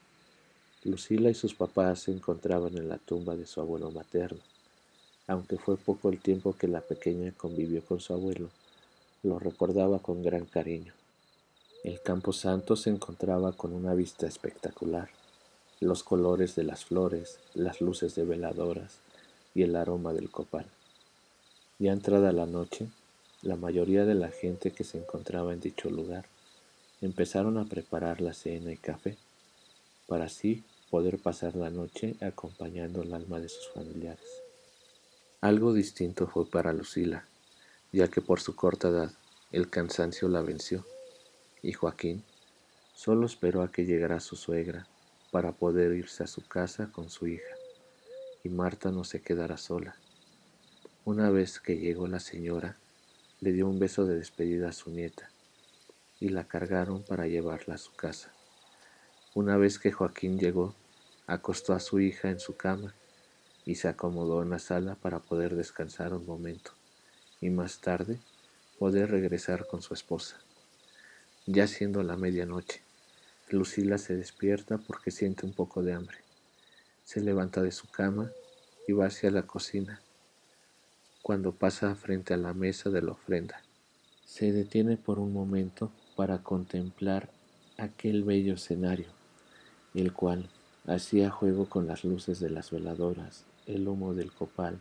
Lucila 0.87 1.31
y 1.31 1.35
sus 1.35 1.53
papás 1.53 2.03
se 2.03 2.13
encontraban 2.13 2.77
en 2.77 2.89
la 2.89 2.99
tumba 2.99 3.35
de 3.35 3.45
su 3.45 3.61
abuelo 3.61 3.91
materno. 3.91 4.39
Aunque 5.27 5.57
fue 5.57 5.77
poco 5.77 6.11
el 6.11 6.21
tiempo 6.21 6.53
que 6.53 6.69
la 6.69 6.81
pequeña 6.81 7.33
convivió 7.33 7.85
con 7.85 7.99
su 7.99 8.13
abuelo, 8.13 8.51
lo 9.25 9.41
recordaba 9.41 9.99
con 9.99 10.23
gran 10.23 10.45
cariño. 10.45 10.93
El 11.83 12.01
campo 12.03 12.33
santo 12.33 12.77
se 12.77 12.91
encontraba 12.91 13.51
con 13.51 13.73
una 13.73 13.95
vista 13.95 14.29
espectacular. 14.29 15.09
Los 15.81 16.05
colores 16.05 16.55
de 16.55 16.63
las 16.63 16.85
flores, 16.85 17.41
las 17.55 17.81
luces 17.81 18.15
de 18.15 18.25
veladoras 18.25 19.01
y 19.57 19.63
el 19.63 19.75
aroma 19.75 20.13
del 20.13 20.31
copal. 20.31 20.67
Ya 21.81 21.93
entrada 21.93 22.31
la 22.31 22.47
noche, 22.47 22.87
la 23.43 23.57
mayoría 23.57 24.05
de 24.05 24.15
la 24.15 24.31
gente 24.31 24.71
que 24.71 24.85
se 24.85 24.99
encontraba 24.99 25.53
en 25.53 25.61
dicho 25.61 25.91
lugar 25.91 26.27
empezaron 27.01 27.59
a 27.59 27.65
preparar 27.65 28.21
la 28.21 28.35
cena 28.35 28.73
y 28.73 28.77
café, 28.77 29.17
para 30.07 30.27
así 30.27 30.63
poder 30.91 31.19
pasar 31.19 31.57
la 31.57 31.71
noche 31.71 32.17
acompañando 32.21 33.03
el 33.03 33.13
alma 33.13 33.41
de 33.41 33.49
sus 33.49 33.69
familiares. 33.69 34.43
Algo 35.41 35.73
distinto 35.73 36.27
fue 36.27 36.49
para 36.49 36.73
Lucila, 36.73 37.27
ya 37.93 38.09
que 38.09 38.21
por 38.21 38.41
su 38.41 38.57
corta 38.57 38.89
edad 38.89 39.13
el 39.53 39.71
cansancio 39.71 40.29
la 40.29 40.43
venció, 40.43 40.85
y 41.63 41.73
Joaquín 41.73 42.25
solo 42.95 43.27
esperó 43.27 43.63
a 43.63 43.71
que 43.71 43.85
llegara 43.85 44.21
su 44.21 44.37
suegra 44.37 44.87
para 45.31 45.53
poder 45.53 45.93
irse 45.93 46.25
a 46.25 46.27
su 46.27 46.47
casa 46.47 46.91
con 46.93 47.11
su 47.11 47.27
hija, 47.27 47.55
y 48.43 48.49
Marta 48.49 48.91
no 48.91 49.05
se 49.05 49.23
quedara 49.23 49.57
sola. 49.57 49.97
Una 51.05 51.31
vez 51.31 51.61
que 51.61 51.79
llegó 51.79 52.07
la 52.09 52.21
señora, 52.21 52.77
le 53.41 53.53
dio 53.53 53.69
un 53.69 53.79
beso 53.79 54.07
de 54.07 54.17
despedida 54.17 54.71
a 54.71 54.73
su 54.73 54.91
nieta, 54.91 55.31
y 56.21 56.31
la 56.31 56.49
cargaron 56.49 57.03
para 57.03 57.27
llevarla 57.27 57.75
a 57.75 57.79
su 57.79 57.95
casa. 57.95 58.36
Una 59.37 59.59
vez 59.59 59.79
que 59.79 59.93
Joaquín 59.93 60.39
llegó, 60.39 60.75
acostó 61.27 61.75
a 61.75 61.79
su 61.79 62.01
hija 62.01 62.31
en 62.31 62.41
su 62.41 62.57
cama 62.57 62.95
y 63.67 63.75
se 63.75 63.87
acomodó 63.87 64.43
en 64.43 64.49
la 64.49 64.59
sala 64.59 64.95
para 64.95 65.19
poder 65.19 65.57
descansar 65.57 66.15
un 66.15 66.25
momento 66.25 66.71
y 67.43 67.51
más 67.51 67.83
tarde 67.83 68.19
poder 68.79 69.11
regresar 69.11 69.67
con 69.67 69.83
su 69.83 69.93
esposa. 69.93 70.39
Ya 71.45 71.67
siendo 71.67 72.03
la 72.03 72.17
medianoche, 72.17 72.81
Lucila 73.51 73.99
se 73.99 74.17
despierta 74.17 74.79
porque 74.79 75.11
siente 75.11 75.45
un 75.45 75.53
poco 75.53 75.83
de 75.83 75.93
hambre. 75.93 76.17
Se 77.05 77.21
levanta 77.21 77.61
de 77.61 77.73
su 77.73 77.91
cama 77.91 78.31
y 78.89 78.95
va 78.95 79.09
hacia 79.09 79.31
la 79.31 79.43
cocina. 79.43 80.01
Cuando 81.21 81.53
pasa 81.53 81.95
frente 81.95 82.33
a 82.33 82.39
la 82.39 82.55
mesa 82.55 82.89
de 82.89 83.03
la 83.03 83.13
ofrenda, 83.13 83.61
se 84.25 84.51
detiene 84.53 84.97
por 84.97 85.19
un 85.19 85.35
momento 85.35 85.93
para 86.17 86.43
contemplar 86.43 87.29
aquel 87.77 88.25
bello 88.25 88.55
escenario, 88.55 89.16
el 90.01 90.13
cual 90.13 90.49
hacía 90.87 91.31
juego 91.31 91.69
con 91.69 91.87
las 91.87 92.05
luces 92.05 92.41
de 92.41 92.51
las 92.51 92.71
veladoras, 92.71 93.45
el 93.67 93.89
humo 93.89 94.15
del 94.15 94.33
copal, 94.33 94.79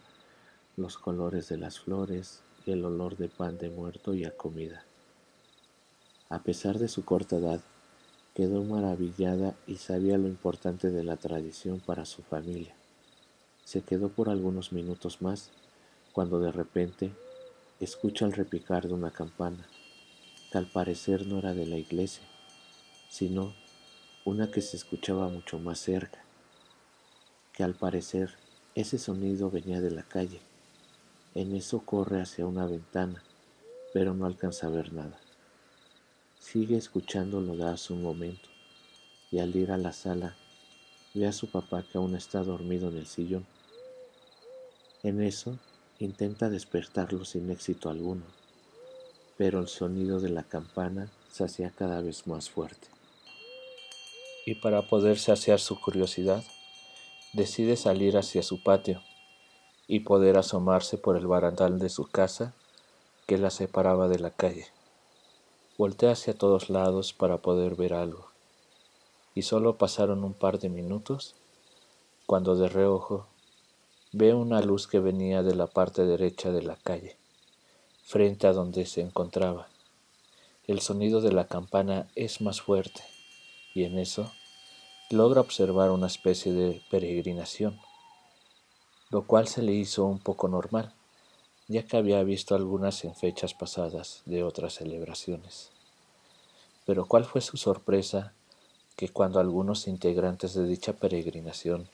los 0.77 0.97
colores 0.97 1.49
de 1.49 1.57
las 1.57 1.79
flores 1.79 2.41
y 2.65 2.71
el 2.71 2.85
olor 2.85 3.17
de 3.17 3.27
pan 3.27 3.57
de 3.57 3.69
muerto 3.69 4.13
y 4.13 4.25
a 4.25 4.35
comida. 4.35 4.83
A 6.29 6.39
pesar 6.39 6.79
de 6.79 6.87
su 6.87 7.05
corta 7.05 7.37
edad, 7.37 7.61
quedó 8.33 8.63
maravillada 8.63 9.55
y 9.67 9.77
sabía 9.77 10.17
lo 10.17 10.27
importante 10.27 10.91
de 10.91 11.03
la 11.03 11.17
tradición 11.17 11.79
para 11.79 12.05
su 12.05 12.21
familia. 12.21 12.75
Se 13.63 13.81
quedó 13.81 14.09
por 14.09 14.29
algunos 14.29 14.73
minutos 14.73 15.21
más 15.21 15.51
cuando 16.11 16.39
de 16.39 16.51
repente 16.51 17.11
escucha 17.79 18.25
el 18.25 18.33
repicar 18.33 18.87
de 18.87 18.93
una 18.93 19.11
campana 19.11 19.65
al 20.57 20.67
parecer 20.67 21.27
no 21.27 21.39
era 21.39 21.53
de 21.53 21.65
la 21.65 21.77
iglesia, 21.77 22.23
sino 23.09 23.53
una 24.25 24.51
que 24.51 24.61
se 24.61 24.75
escuchaba 24.75 25.29
mucho 25.29 25.59
más 25.59 25.79
cerca, 25.79 26.19
que 27.53 27.63
al 27.63 27.73
parecer 27.73 28.35
ese 28.75 28.97
sonido 28.97 29.49
venía 29.49 29.79
de 29.79 29.91
la 29.91 30.03
calle. 30.03 30.41
En 31.33 31.55
eso 31.55 31.79
corre 31.79 32.21
hacia 32.21 32.45
una 32.45 32.65
ventana, 32.65 33.23
pero 33.93 34.13
no 34.13 34.25
alcanza 34.25 34.67
a 34.67 34.71
ver 34.71 34.91
nada. 34.91 35.17
Sigue 36.39 36.75
escuchándolo 36.75 37.55
de 37.55 37.63
hace 37.63 37.93
un 37.93 38.01
momento, 38.01 38.49
y 39.31 39.39
al 39.39 39.55
ir 39.55 39.71
a 39.71 39.77
la 39.77 39.93
sala 39.93 40.35
ve 41.13 41.25
a 41.25 41.31
su 41.31 41.49
papá 41.49 41.85
que 41.89 41.97
aún 41.97 42.15
está 42.15 42.43
dormido 42.43 42.89
en 42.89 42.97
el 42.97 43.05
sillón. 43.05 43.45
En 45.03 45.21
eso 45.21 45.57
intenta 45.99 46.49
despertarlo 46.49 47.23
sin 47.23 47.49
éxito 47.49 47.89
alguno 47.89 48.25
pero 49.37 49.59
el 49.59 49.67
sonido 49.67 50.19
de 50.19 50.29
la 50.29 50.43
campana 50.43 51.09
se 51.31 51.43
hacía 51.43 51.69
cada 51.69 52.01
vez 52.01 52.27
más 52.27 52.49
fuerte. 52.49 52.94
Y 54.45 54.55
para 54.55 54.83
poder 54.83 55.17
saciar 55.17 55.59
su 55.59 55.81
curiosidad, 55.81 56.43
decide 57.33 57.77
salir 57.77 58.15
hacia 58.15 58.43
su 58.43 58.61
patio 58.61 59.01
y 59.87 60.01
poder 60.01 60.37
asomarse 60.37 60.99
por 60.99 61.17
el 61.17 61.25
barandal 61.25 61.79
de 61.79 61.89
su 61.89 62.05
casa 62.05 62.53
que 63.25 63.39
la 63.39 63.49
separaba 63.49 64.07
de 64.07 64.19
la 64.19 64.29
calle. 64.29 64.67
Voltea 65.79 66.11
hacia 66.11 66.37
todos 66.37 66.69
lados 66.69 67.11
para 67.11 67.39
poder 67.39 67.75
ver 67.75 67.93
algo, 67.93 68.29
y 69.33 69.41
solo 69.41 69.77
pasaron 69.77 70.23
un 70.23 70.33
par 70.33 70.59
de 70.59 70.69
minutos 70.69 71.33
cuando 72.27 72.55
de 72.55 72.69
reojo 72.69 73.27
ve 74.11 74.35
una 74.35 74.61
luz 74.61 74.87
que 74.87 74.99
venía 74.99 75.41
de 75.41 75.55
la 75.55 75.67
parte 75.67 76.05
derecha 76.05 76.51
de 76.51 76.61
la 76.61 76.75
calle 76.75 77.17
frente 78.03 78.45
a 78.45 78.53
donde 78.53 78.85
se 78.85 79.01
encontraba. 79.01 79.67
El 80.67 80.81
sonido 80.81 81.19
de 81.19 81.31
la 81.31 81.47
campana 81.47 82.07
es 82.15 82.39
más 82.41 82.61
fuerte 82.61 83.14
y 83.75 83.83
en 83.83 83.99
eso 83.99 84.31
logra 85.11 85.41
observar 85.41 85.91
una 85.91 86.07
especie 86.07 86.51
de 86.53 86.81
peregrinación, 86.89 87.79
lo 89.11 89.27
cual 89.27 89.47
se 89.47 89.61
le 89.61 89.73
hizo 89.73 90.05
un 90.05 90.17
poco 90.17 90.47
normal, 90.47 90.93
ya 91.67 91.85
que 91.85 91.97
había 91.97 92.23
visto 92.23 92.55
algunas 92.55 93.03
en 93.03 93.13
fechas 93.13 93.53
pasadas 93.53 94.23
de 94.25 94.43
otras 94.43 94.75
celebraciones. 94.75 95.71
Pero 96.85 97.05
cuál 97.05 97.25
fue 97.25 97.41
su 97.41 97.57
sorpresa 97.57 98.33
que 98.95 99.09
cuando 99.09 99.39
algunos 99.39 99.87
integrantes 99.87 100.53
de 100.53 100.65
dicha 100.65 100.93
peregrinación 100.93 101.89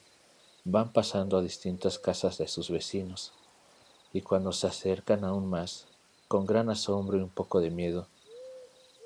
van 0.63 0.93
pasando 0.93 1.37
a 1.37 1.41
distintas 1.41 1.97
casas 1.97 2.37
de 2.37 2.47
sus 2.47 2.69
vecinos, 2.69 3.33
y 4.13 4.21
cuando 4.21 4.51
se 4.51 4.67
acercan 4.67 5.23
aún 5.23 5.49
más, 5.49 5.87
con 6.27 6.45
gran 6.45 6.69
asombro 6.69 7.17
y 7.17 7.21
un 7.21 7.29
poco 7.29 7.59
de 7.59 7.71
miedo, 7.71 8.07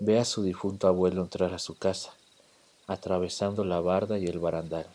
ve 0.02 0.20
a 0.20 0.26
su 0.26 0.44
difunto 0.44 0.88
abuelo 0.88 1.22
entrar 1.22 1.54
a 1.54 1.60
su 1.60 1.78
casa, 1.78 2.14
atravesando 2.88 3.64
la 3.64 3.80
barda 3.80 4.18
y 4.20 4.26
el 4.26 4.40
barandal, 4.40 4.88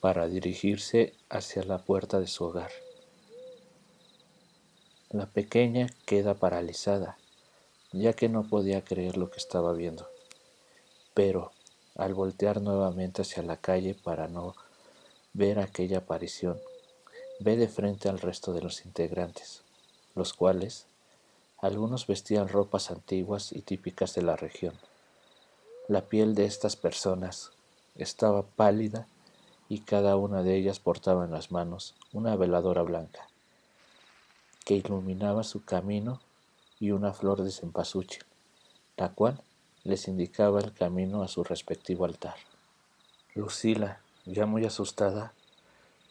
para 0.00 0.28
dirigirse 0.28 1.14
hacia 1.30 1.64
la 1.64 1.78
puerta 1.78 2.20
de 2.20 2.26
su 2.26 2.44
hogar. 2.44 2.70
La 5.10 5.26
pequeña 5.26 5.88
queda 6.06 6.34
paralizada, 6.34 7.18
ya 7.92 8.12
que 8.12 8.28
no 8.28 8.44
podía 8.44 8.82
creer 8.82 9.16
lo 9.16 9.30
que 9.30 9.38
estaba 9.38 9.72
viendo. 9.72 10.08
Pero, 11.14 11.52
al 11.96 12.14
voltear 12.14 12.62
nuevamente 12.62 13.22
hacia 13.22 13.42
la 13.42 13.58
calle 13.58 13.94
para 13.94 14.28
no 14.28 14.54
ver 15.34 15.58
aquella 15.58 15.98
aparición, 15.98 16.58
ve 17.40 17.56
de 17.56 17.68
frente 17.68 18.08
al 18.08 18.18
resto 18.18 18.52
de 18.52 18.62
los 18.62 18.84
integrantes, 18.84 19.62
los 20.14 20.32
cuales 20.32 20.86
algunos 21.58 22.06
vestían 22.06 22.48
ropas 22.48 22.90
antiguas 22.90 23.52
y 23.52 23.62
típicas 23.62 24.14
de 24.14 24.22
la 24.22 24.36
región. 24.36 24.74
La 25.88 26.02
piel 26.02 26.34
de 26.36 26.44
estas 26.44 26.76
personas 26.76 27.50
estaba 27.96 28.42
pálida 28.42 29.08
y 29.68 29.80
cada 29.80 30.16
una 30.16 30.42
de 30.42 30.56
ellas 30.56 30.78
portaba 30.78 31.24
en 31.24 31.32
las 31.32 31.50
manos 31.50 31.94
una 32.12 32.36
veladora 32.36 32.82
blanca 32.82 33.26
que 34.64 34.74
iluminaba 34.74 35.42
su 35.42 35.64
camino 35.64 36.20
y 36.78 36.92
una 36.92 37.12
flor 37.12 37.42
de 37.42 37.50
cempasúchil, 37.50 38.24
la 38.96 39.08
cual 39.08 39.42
les 39.82 40.06
indicaba 40.06 40.60
el 40.60 40.72
camino 40.72 41.22
a 41.22 41.28
su 41.28 41.42
respectivo 41.42 42.04
altar. 42.04 42.36
Lucila, 43.34 44.00
ya 44.24 44.46
muy 44.46 44.64
asustada, 44.64 45.32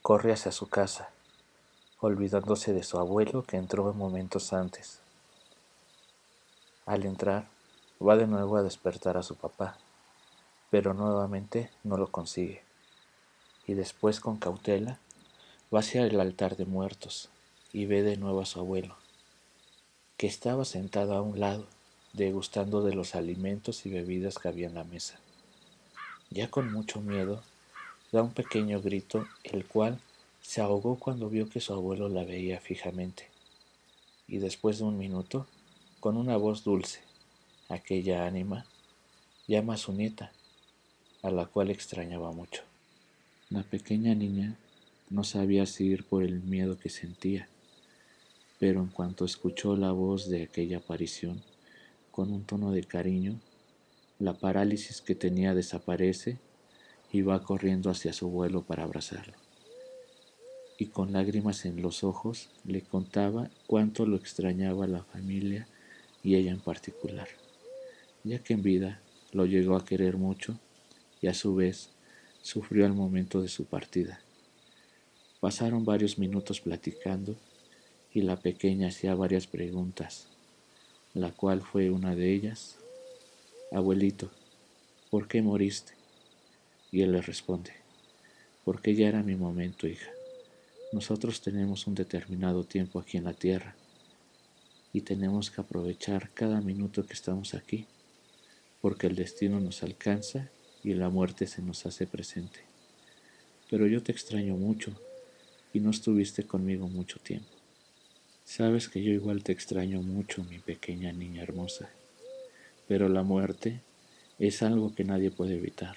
corre 0.01 0.33
hacia 0.33 0.51
su 0.51 0.67
casa, 0.67 1.11
olvidándose 2.01 2.73
de 2.73 2.83
su 2.83 2.97
abuelo 2.97 3.43
que 3.43 3.57
entró 3.57 3.93
momentos 3.93 4.51
antes. 4.51 4.99
Al 6.85 7.05
entrar, 7.05 7.47
va 8.05 8.17
de 8.17 8.27
nuevo 8.27 8.57
a 8.57 8.63
despertar 8.63 9.17
a 9.17 9.23
su 9.23 9.35
papá, 9.35 9.77
pero 10.69 10.93
nuevamente 10.93 11.69
no 11.83 11.97
lo 11.97 12.07
consigue. 12.07 12.63
Y 13.67 13.73
después 13.73 14.19
con 14.19 14.37
cautela 14.37 14.99
va 15.73 15.79
hacia 15.79 16.03
el 16.05 16.19
altar 16.19 16.57
de 16.57 16.65
muertos 16.65 17.29
y 17.73 17.85
ve 17.85 18.01
de 18.01 18.17
nuevo 18.17 18.41
a 18.41 18.45
su 18.45 18.59
abuelo, 18.59 18.95
que 20.17 20.27
estaba 20.27 20.65
sentado 20.65 21.15
a 21.15 21.21
un 21.21 21.39
lado, 21.39 21.67
degustando 22.13 22.81
de 22.81 22.93
los 22.93 23.15
alimentos 23.15 23.85
y 23.85 23.89
bebidas 23.89 24.37
que 24.37 24.47
había 24.47 24.67
en 24.67 24.75
la 24.75 24.83
mesa. 24.83 25.19
Ya 26.29 26.49
con 26.49 26.71
mucho 26.71 27.01
miedo, 27.01 27.41
da 28.11 28.21
un 28.23 28.33
pequeño 28.33 28.81
grito, 28.81 29.27
el 29.43 29.65
cual 29.65 29.99
se 30.41 30.61
ahogó 30.61 30.97
cuando 30.97 31.29
vio 31.29 31.49
que 31.49 31.61
su 31.61 31.73
abuelo 31.73 32.09
la 32.09 32.23
veía 32.23 32.59
fijamente. 32.59 33.29
Y 34.27 34.39
después 34.39 34.79
de 34.79 34.85
un 34.85 34.97
minuto, 34.97 35.45
con 35.99 36.17
una 36.17 36.35
voz 36.35 36.63
dulce, 36.63 37.01
aquella 37.71 38.25
ánima 38.25 38.65
llama 39.47 39.75
a 39.75 39.77
su 39.77 39.93
nieta, 39.93 40.31
a 41.21 41.31
la 41.31 41.45
cual 41.45 41.69
extrañaba 41.69 42.31
mucho. 42.31 42.63
La 43.49 43.63
pequeña 43.63 44.13
niña 44.15 44.57
no 45.09 45.23
sabía 45.23 45.65
si 45.65 45.85
ir 45.85 46.05
por 46.05 46.23
el 46.23 46.41
miedo 46.41 46.77
que 46.79 46.89
sentía, 46.89 47.47
pero 48.59 48.79
en 48.79 48.87
cuanto 48.87 49.25
escuchó 49.25 49.75
la 49.75 49.91
voz 49.91 50.29
de 50.29 50.43
aquella 50.43 50.77
aparición, 50.77 51.41
con 52.11 52.31
un 52.31 52.43
tono 52.43 52.71
de 52.71 52.83
cariño, 52.83 53.39
la 54.19 54.33
parálisis 54.33 55.01
que 55.01 55.15
tenía 55.15 55.55
desaparece 55.55 56.37
y 57.11 57.23
va 57.23 57.43
corriendo 57.43 57.89
hacia 57.89 58.13
su 58.13 58.27
abuelo 58.27 58.61
para 58.63 58.83
abrazarlo. 58.83 59.33
Y 60.77 60.87
con 60.87 61.11
lágrimas 61.11 61.65
en 61.65 61.81
los 61.81 62.03
ojos 62.03 62.49
le 62.63 62.81
contaba 62.81 63.49
cuánto 63.67 64.05
lo 64.05 64.15
extrañaba 64.15 64.87
la 64.87 65.03
familia 65.03 65.67
y 66.23 66.35
ella 66.35 66.51
en 66.51 66.59
particular, 66.59 67.27
ya 68.23 68.39
que 68.39 68.53
en 68.53 68.61
vida 68.61 69.01
lo 69.31 69.45
llegó 69.45 69.75
a 69.75 69.85
querer 69.85 70.17
mucho 70.17 70.59
y 71.21 71.27
a 71.27 71.33
su 71.33 71.55
vez 71.55 71.89
sufrió 72.41 72.85
al 72.85 72.93
momento 72.93 73.41
de 73.41 73.47
su 73.47 73.65
partida. 73.65 74.19
Pasaron 75.39 75.85
varios 75.85 76.17
minutos 76.17 76.61
platicando 76.61 77.35
y 78.13 78.21
la 78.21 78.37
pequeña 78.37 78.89
hacía 78.89 79.15
varias 79.15 79.47
preguntas, 79.47 80.27
la 81.13 81.31
cual 81.31 81.61
fue 81.61 81.89
una 81.89 82.15
de 82.15 82.33
ellas, 82.33 82.77
Abuelito, 83.71 84.29
¿por 85.09 85.27
qué 85.27 85.41
moriste? 85.41 85.93
Y 86.91 87.01
él 87.01 87.13
le 87.13 87.21
responde, 87.21 87.71
porque 88.65 88.95
ya 88.95 89.07
era 89.07 89.23
mi 89.23 89.35
momento, 89.35 89.87
hija. 89.87 90.11
Nosotros 90.91 91.41
tenemos 91.41 91.87
un 91.87 91.95
determinado 91.95 92.65
tiempo 92.65 92.99
aquí 92.99 93.17
en 93.17 93.23
la 93.23 93.33
tierra 93.33 93.75
y 94.91 95.01
tenemos 95.01 95.49
que 95.49 95.61
aprovechar 95.61 96.31
cada 96.33 96.59
minuto 96.59 97.05
que 97.05 97.13
estamos 97.13 97.53
aquí, 97.53 97.87
porque 98.81 99.07
el 99.07 99.15
destino 99.15 99.59
nos 99.59 99.83
alcanza 99.83 100.49
y 100.83 100.93
la 100.93 101.09
muerte 101.09 101.47
se 101.47 101.61
nos 101.61 101.85
hace 101.85 102.07
presente. 102.07 102.59
Pero 103.69 103.87
yo 103.87 104.01
te 104.03 104.11
extraño 104.11 104.55
mucho 104.55 104.91
y 105.73 105.79
no 105.79 105.91
estuviste 105.91 106.43
conmigo 106.43 106.87
mucho 106.87 107.19
tiempo. 107.19 107.47
Sabes 108.43 108.89
que 108.89 109.01
yo 109.01 109.11
igual 109.11 109.43
te 109.43 109.51
extraño 109.51 110.01
mucho, 110.01 110.43
mi 110.43 110.59
pequeña 110.59 111.13
niña 111.13 111.43
hermosa, 111.43 111.89
pero 112.87 113.07
la 113.07 113.23
muerte 113.23 113.79
es 114.39 114.63
algo 114.63 114.93
que 114.93 115.03
nadie 115.03 115.31
puede 115.31 115.55
evitar 115.55 115.95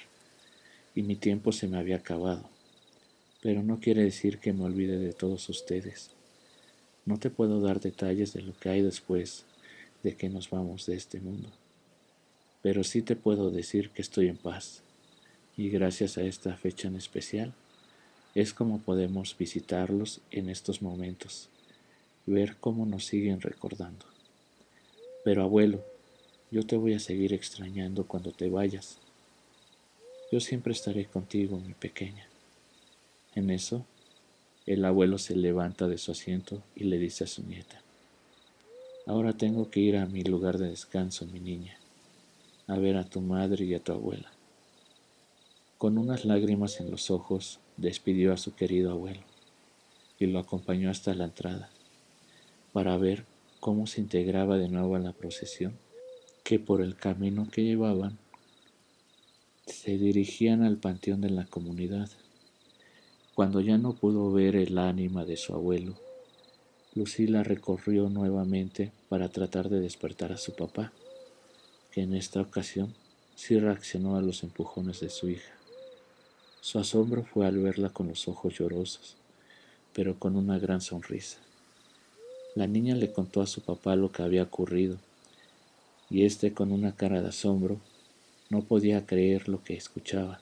y 0.94 1.02
mi 1.02 1.16
tiempo 1.16 1.52
se 1.52 1.66
me 1.66 1.78
había 1.78 1.96
acabado. 1.96 2.48
Pero 3.42 3.62
no 3.62 3.80
quiere 3.80 4.02
decir 4.02 4.38
que 4.38 4.52
me 4.52 4.64
olvide 4.64 4.98
de 4.98 5.12
todos 5.12 5.48
ustedes. 5.48 6.10
No 7.04 7.18
te 7.18 7.30
puedo 7.30 7.60
dar 7.60 7.80
detalles 7.80 8.32
de 8.32 8.42
lo 8.42 8.56
que 8.58 8.68
hay 8.68 8.82
después 8.82 9.44
de 10.02 10.16
que 10.16 10.28
nos 10.28 10.50
vamos 10.50 10.86
de 10.86 10.94
este 10.94 11.20
mundo, 11.20 11.50
pero 12.64 12.82
sí 12.82 13.02
te 13.02 13.14
puedo 13.14 13.50
decir 13.50 13.90
que 13.90 14.00
estoy 14.00 14.28
en 14.28 14.38
paz 14.38 14.80
y 15.54 15.68
gracias 15.68 16.16
a 16.16 16.22
esta 16.22 16.56
fecha 16.56 16.88
en 16.88 16.96
especial 16.96 17.52
es 18.34 18.54
como 18.54 18.78
podemos 18.78 19.36
visitarlos 19.36 20.22
en 20.30 20.48
estos 20.48 20.80
momentos, 20.80 21.50
ver 22.24 22.56
cómo 22.58 22.86
nos 22.86 23.04
siguen 23.04 23.42
recordando. 23.42 24.06
Pero 25.24 25.42
abuelo, 25.42 25.84
yo 26.50 26.64
te 26.64 26.76
voy 26.76 26.94
a 26.94 27.00
seguir 27.00 27.34
extrañando 27.34 28.06
cuando 28.06 28.32
te 28.32 28.48
vayas. 28.48 28.96
Yo 30.32 30.40
siempre 30.40 30.72
estaré 30.72 31.04
contigo, 31.04 31.60
mi 31.60 31.74
pequeña. 31.74 32.26
En 33.34 33.50
eso, 33.50 33.84
el 34.64 34.86
abuelo 34.86 35.18
se 35.18 35.36
levanta 35.36 35.86
de 35.86 35.98
su 35.98 36.12
asiento 36.12 36.62
y 36.74 36.84
le 36.84 36.96
dice 36.96 37.24
a 37.24 37.26
su 37.26 37.42
nieta, 37.42 37.82
Ahora 39.06 39.34
tengo 39.34 39.70
que 39.70 39.80
ir 39.80 39.98
a 39.98 40.06
mi 40.06 40.22
lugar 40.22 40.56
de 40.56 40.70
descanso, 40.70 41.26
mi 41.26 41.38
niña, 41.38 41.76
a 42.66 42.76
ver 42.78 42.96
a 42.96 43.04
tu 43.04 43.20
madre 43.20 43.64
y 43.64 43.74
a 43.74 43.80
tu 43.80 43.92
abuela. 43.92 44.30
Con 45.78 45.98
unas 45.98 46.24
lágrimas 46.24 46.80
en 46.80 46.90
los 46.90 47.10
ojos, 47.10 47.60
despidió 47.76 48.32
a 48.32 48.36
su 48.36 48.54
querido 48.54 48.90
abuelo 48.92 49.22
y 50.18 50.26
lo 50.26 50.38
acompañó 50.38 50.90
hasta 50.90 51.14
la 51.14 51.24
entrada 51.24 51.70
para 52.72 52.96
ver 52.96 53.24
cómo 53.60 53.86
se 53.86 54.00
integraba 54.00 54.58
de 54.58 54.68
nuevo 54.68 54.96
a 54.96 54.98
la 54.98 55.12
procesión 55.12 55.76
que 56.42 56.58
por 56.58 56.82
el 56.82 56.96
camino 56.96 57.48
que 57.50 57.64
llevaban 57.64 58.18
se 59.66 59.96
dirigían 59.96 60.62
al 60.62 60.76
panteón 60.76 61.20
de 61.20 61.30
la 61.30 61.46
comunidad. 61.46 62.10
Cuando 63.34 63.60
ya 63.60 63.78
no 63.78 63.94
pudo 63.94 64.30
ver 64.30 64.56
el 64.56 64.78
ánima 64.78 65.24
de 65.24 65.36
su 65.36 65.54
abuelo, 65.54 65.94
Lucila 66.94 67.42
recorrió 67.42 68.08
nuevamente 68.08 68.92
para 69.08 69.28
tratar 69.28 69.68
de 69.68 69.80
despertar 69.80 70.32
a 70.32 70.36
su 70.36 70.54
papá, 70.54 70.92
que 71.94 72.02
en 72.02 72.12
esta 72.12 72.40
ocasión 72.40 72.92
sí 73.36 73.56
reaccionó 73.56 74.16
a 74.16 74.20
los 74.20 74.42
empujones 74.42 74.98
de 74.98 75.10
su 75.10 75.28
hija. 75.28 75.52
Su 76.60 76.80
asombro 76.80 77.22
fue 77.22 77.46
al 77.46 77.58
verla 77.58 77.88
con 77.88 78.08
los 78.08 78.26
ojos 78.26 78.54
llorosos, 78.58 79.14
pero 79.92 80.18
con 80.18 80.34
una 80.34 80.58
gran 80.58 80.80
sonrisa. 80.80 81.38
La 82.56 82.66
niña 82.66 82.96
le 82.96 83.12
contó 83.12 83.42
a 83.42 83.46
su 83.46 83.60
papá 83.60 83.94
lo 83.94 84.10
que 84.10 84.24
había 84.24 84.42
ocurrido, 84.42 84.98
y 86.10 86.24
éste 86.24 86.52
con 86.52 86.72
una 86.72 86.96
cara 86.96 87.22
de 87.22 87.28
asombro 87.28 87.78
no 88.50 88.62
podía 88.62 89.06
creer 89.06 89.48
lo 89.48 89.62
que 89.62 89.74
escuchaba, 89.74 90.40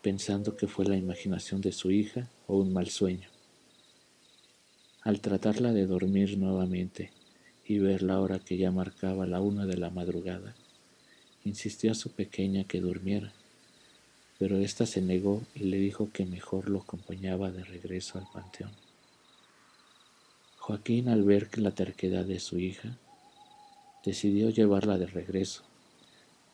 pensando 0.00 0.56
que 0.56 0.68
fue 0.68 0.86
la 0.86 0.96
imaginación 0.96 1.60
de 1.60 1.72
su 1.72 1.90
hija 1.90 2.30
o 2.46 2.56
un 2.56 2.72
mal 2.72 2.88
sueño. 2.88 3.28
Al 5.02 5.20
tratarla 5.20 5.74
de 5.74 5.84
dormir 5.84 6.38
nuevamente 6.38 7.12
y 7.66 7.78
ver 7.78 8.02
la 8.02 8.20
hora 8.20 8.38
que 8.38 8.56
ya 8.56 8.70
marcaba 8.70 9.26
la 9.26 9.42
una 9.42 9.66
de 9.66 9.76
la 9.76 9.90
madrugada, 9.90 10.54
insistió 11.44 11.92
a 11.92 11.94
su 11.94 12.10
pequeña 12.10 12.64
que 12.64 12.80
durmiera 12.80 13.32
pero 14.42 14.58
ésta 14.58 14.86
se 14.86 15.00
negó 15.00 15.40
y 15.54 15.60
le 15.60 15.76
dijo 15.76 16.10
que 16.12 16.26
mejor 16.26 16.68
lo 16.68 16.80
acompañaba 16.80 17.52
de 17.52 17.62
regreso 17.62 18.18
al 18.18 18.26
panteón. 18.32 18.72
Joaquín, 20.58 21.08
al 21.08 21.22
ver 21.22 21.56
la 21.60 21.70
terquedad 21.70 22.24
de 22.24 22.40
su 22.40 22.58
hija, 22.58 22.98
decidió 24.04 24.50
llevarla 24.50 24.98
de 24.98 25.06
regreso. 25.06 25.62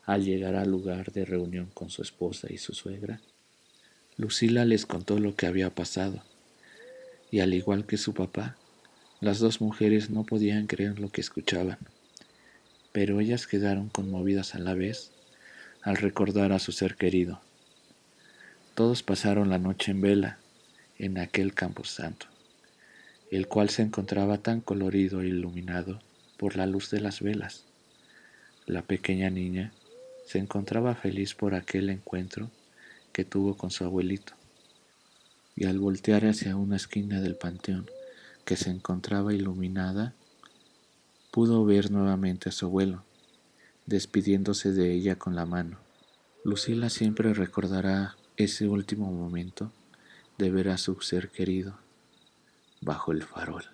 Al 0.05 0.23
llegar 0.23 0.53
al 0.53 0.69
lugar 0.69 1.11
de 1.13 1.25
reunión 1.25 1.71
con 1.73 1.89
su 1.89 2.03
esposa 2.03 2.45
y 2.51 2.59
su 2.59 2.75
suegra, 2.75 3.21
Lucila 4.17 4.65
les 4.65 4.85
contó 4.85 5.17
lo 5.17 5.35
que 5.35 5.47
había 5.47 5.73
pasado, 5.73 6.21
y 7.31 7.39
al 7.39 7.55
igual 7.55 7.87
que 7.87 7.97
su 7.97 8.13
papá, 8.13 8.55
las 9.19 9.39
dos 9.39 9.61
mujeres 9.61 10.11
no 10.11 10.25
podían 10.25 10.67
creer 10.67 10.99
lo 10.99 11.09
que 11.09 11.21
escuchaban, 11.21 11.79
pero 12.91 13.19
ellas 13.19 13.47
quedaron 13.47 13.89
conmovidas 13.89 14.55
a 14.55 14.59
la 14.59 14.73
vez 14.73 15.11
al 15.81 15.97
recordar 15.97 16.51
a 16.51 16.59
su 16.59 16.71
ser 16.71 16.95
querido. 16.95 17.41
Todos 18.75 19.03
pasaron 19.03 19.49
la 19.49 19.57
noche 19.57 19.91
en 19.91 20.01
vela 20.01 20.39
en 20.97 21.17
aquel 21.17 21.53
campo 21.53 21.83
santo, 21.83 22.27
el 23.31 23.47
cual 23.47 23.69
se 23.69 23.81
encontraba 23.81 24.37
tan 24.37 24.61
colorido 24.61 25.21
e 25.21 25.27
iluminado 25.27 26.01
por 26.37 26.55
la 26.55 26.65
luz 26.65 26.89
de 26.89 27.01
las 27.01 27.21
velas. 27.21 27.65
La 28.65 28.81
pequeña 28.81 29.29
niña 29.29 29.71
se 30.25 30.39
encontraba 30.39 30.95
feliz 30.95 31.33
por 31.33 31.55
aquel 31.55 31.89
encuentro 31.89 32.51
que 33.11 33.25
tuvo 33.25 33.57
con 33.57 33.71
su 33.71 33.83
abuelito, 33.83 34.33
y 35.55 35.65
al 35.65 35.79
voltear 35.79 36.25
hacia 36.25 36.55
una 36.55 36.75
esquina 36.75 37.19
del 37.19 37.35
panteón 37.35 37.89
que 38.45 38.55
se 38.55 38.69
encontraba 38.69 39.33
iluminada, 39.33 40.13
pudo 41.31 41.65
ver 41.65 41.91
nuevamente 41.91 42.49
a 42.49 42.51
su 42.51 42.65
abuelo, 42.65 43.03
despidiéndose 43.85 44.71
de 44.71 44.93
ella 44.93 45.17
con 45.17 45.35
la 45.35 45.45
mano. 45.45 45.77
Lucila 46.43 46.89
siempre 46.89 47.33
recordará 47.33 48.15
ese 48.37 48.67
último 48.67 49.11
momento 49.11 49.71
de 50.37 50.51
ver 50.51 50.69
a 50.69 50.77
su 50.77 50.99
ser 51.01 51.29
querido 51.29 51.77
bajo 52.81 53.11
el 53.11 53.23
farol. 53.23 53.65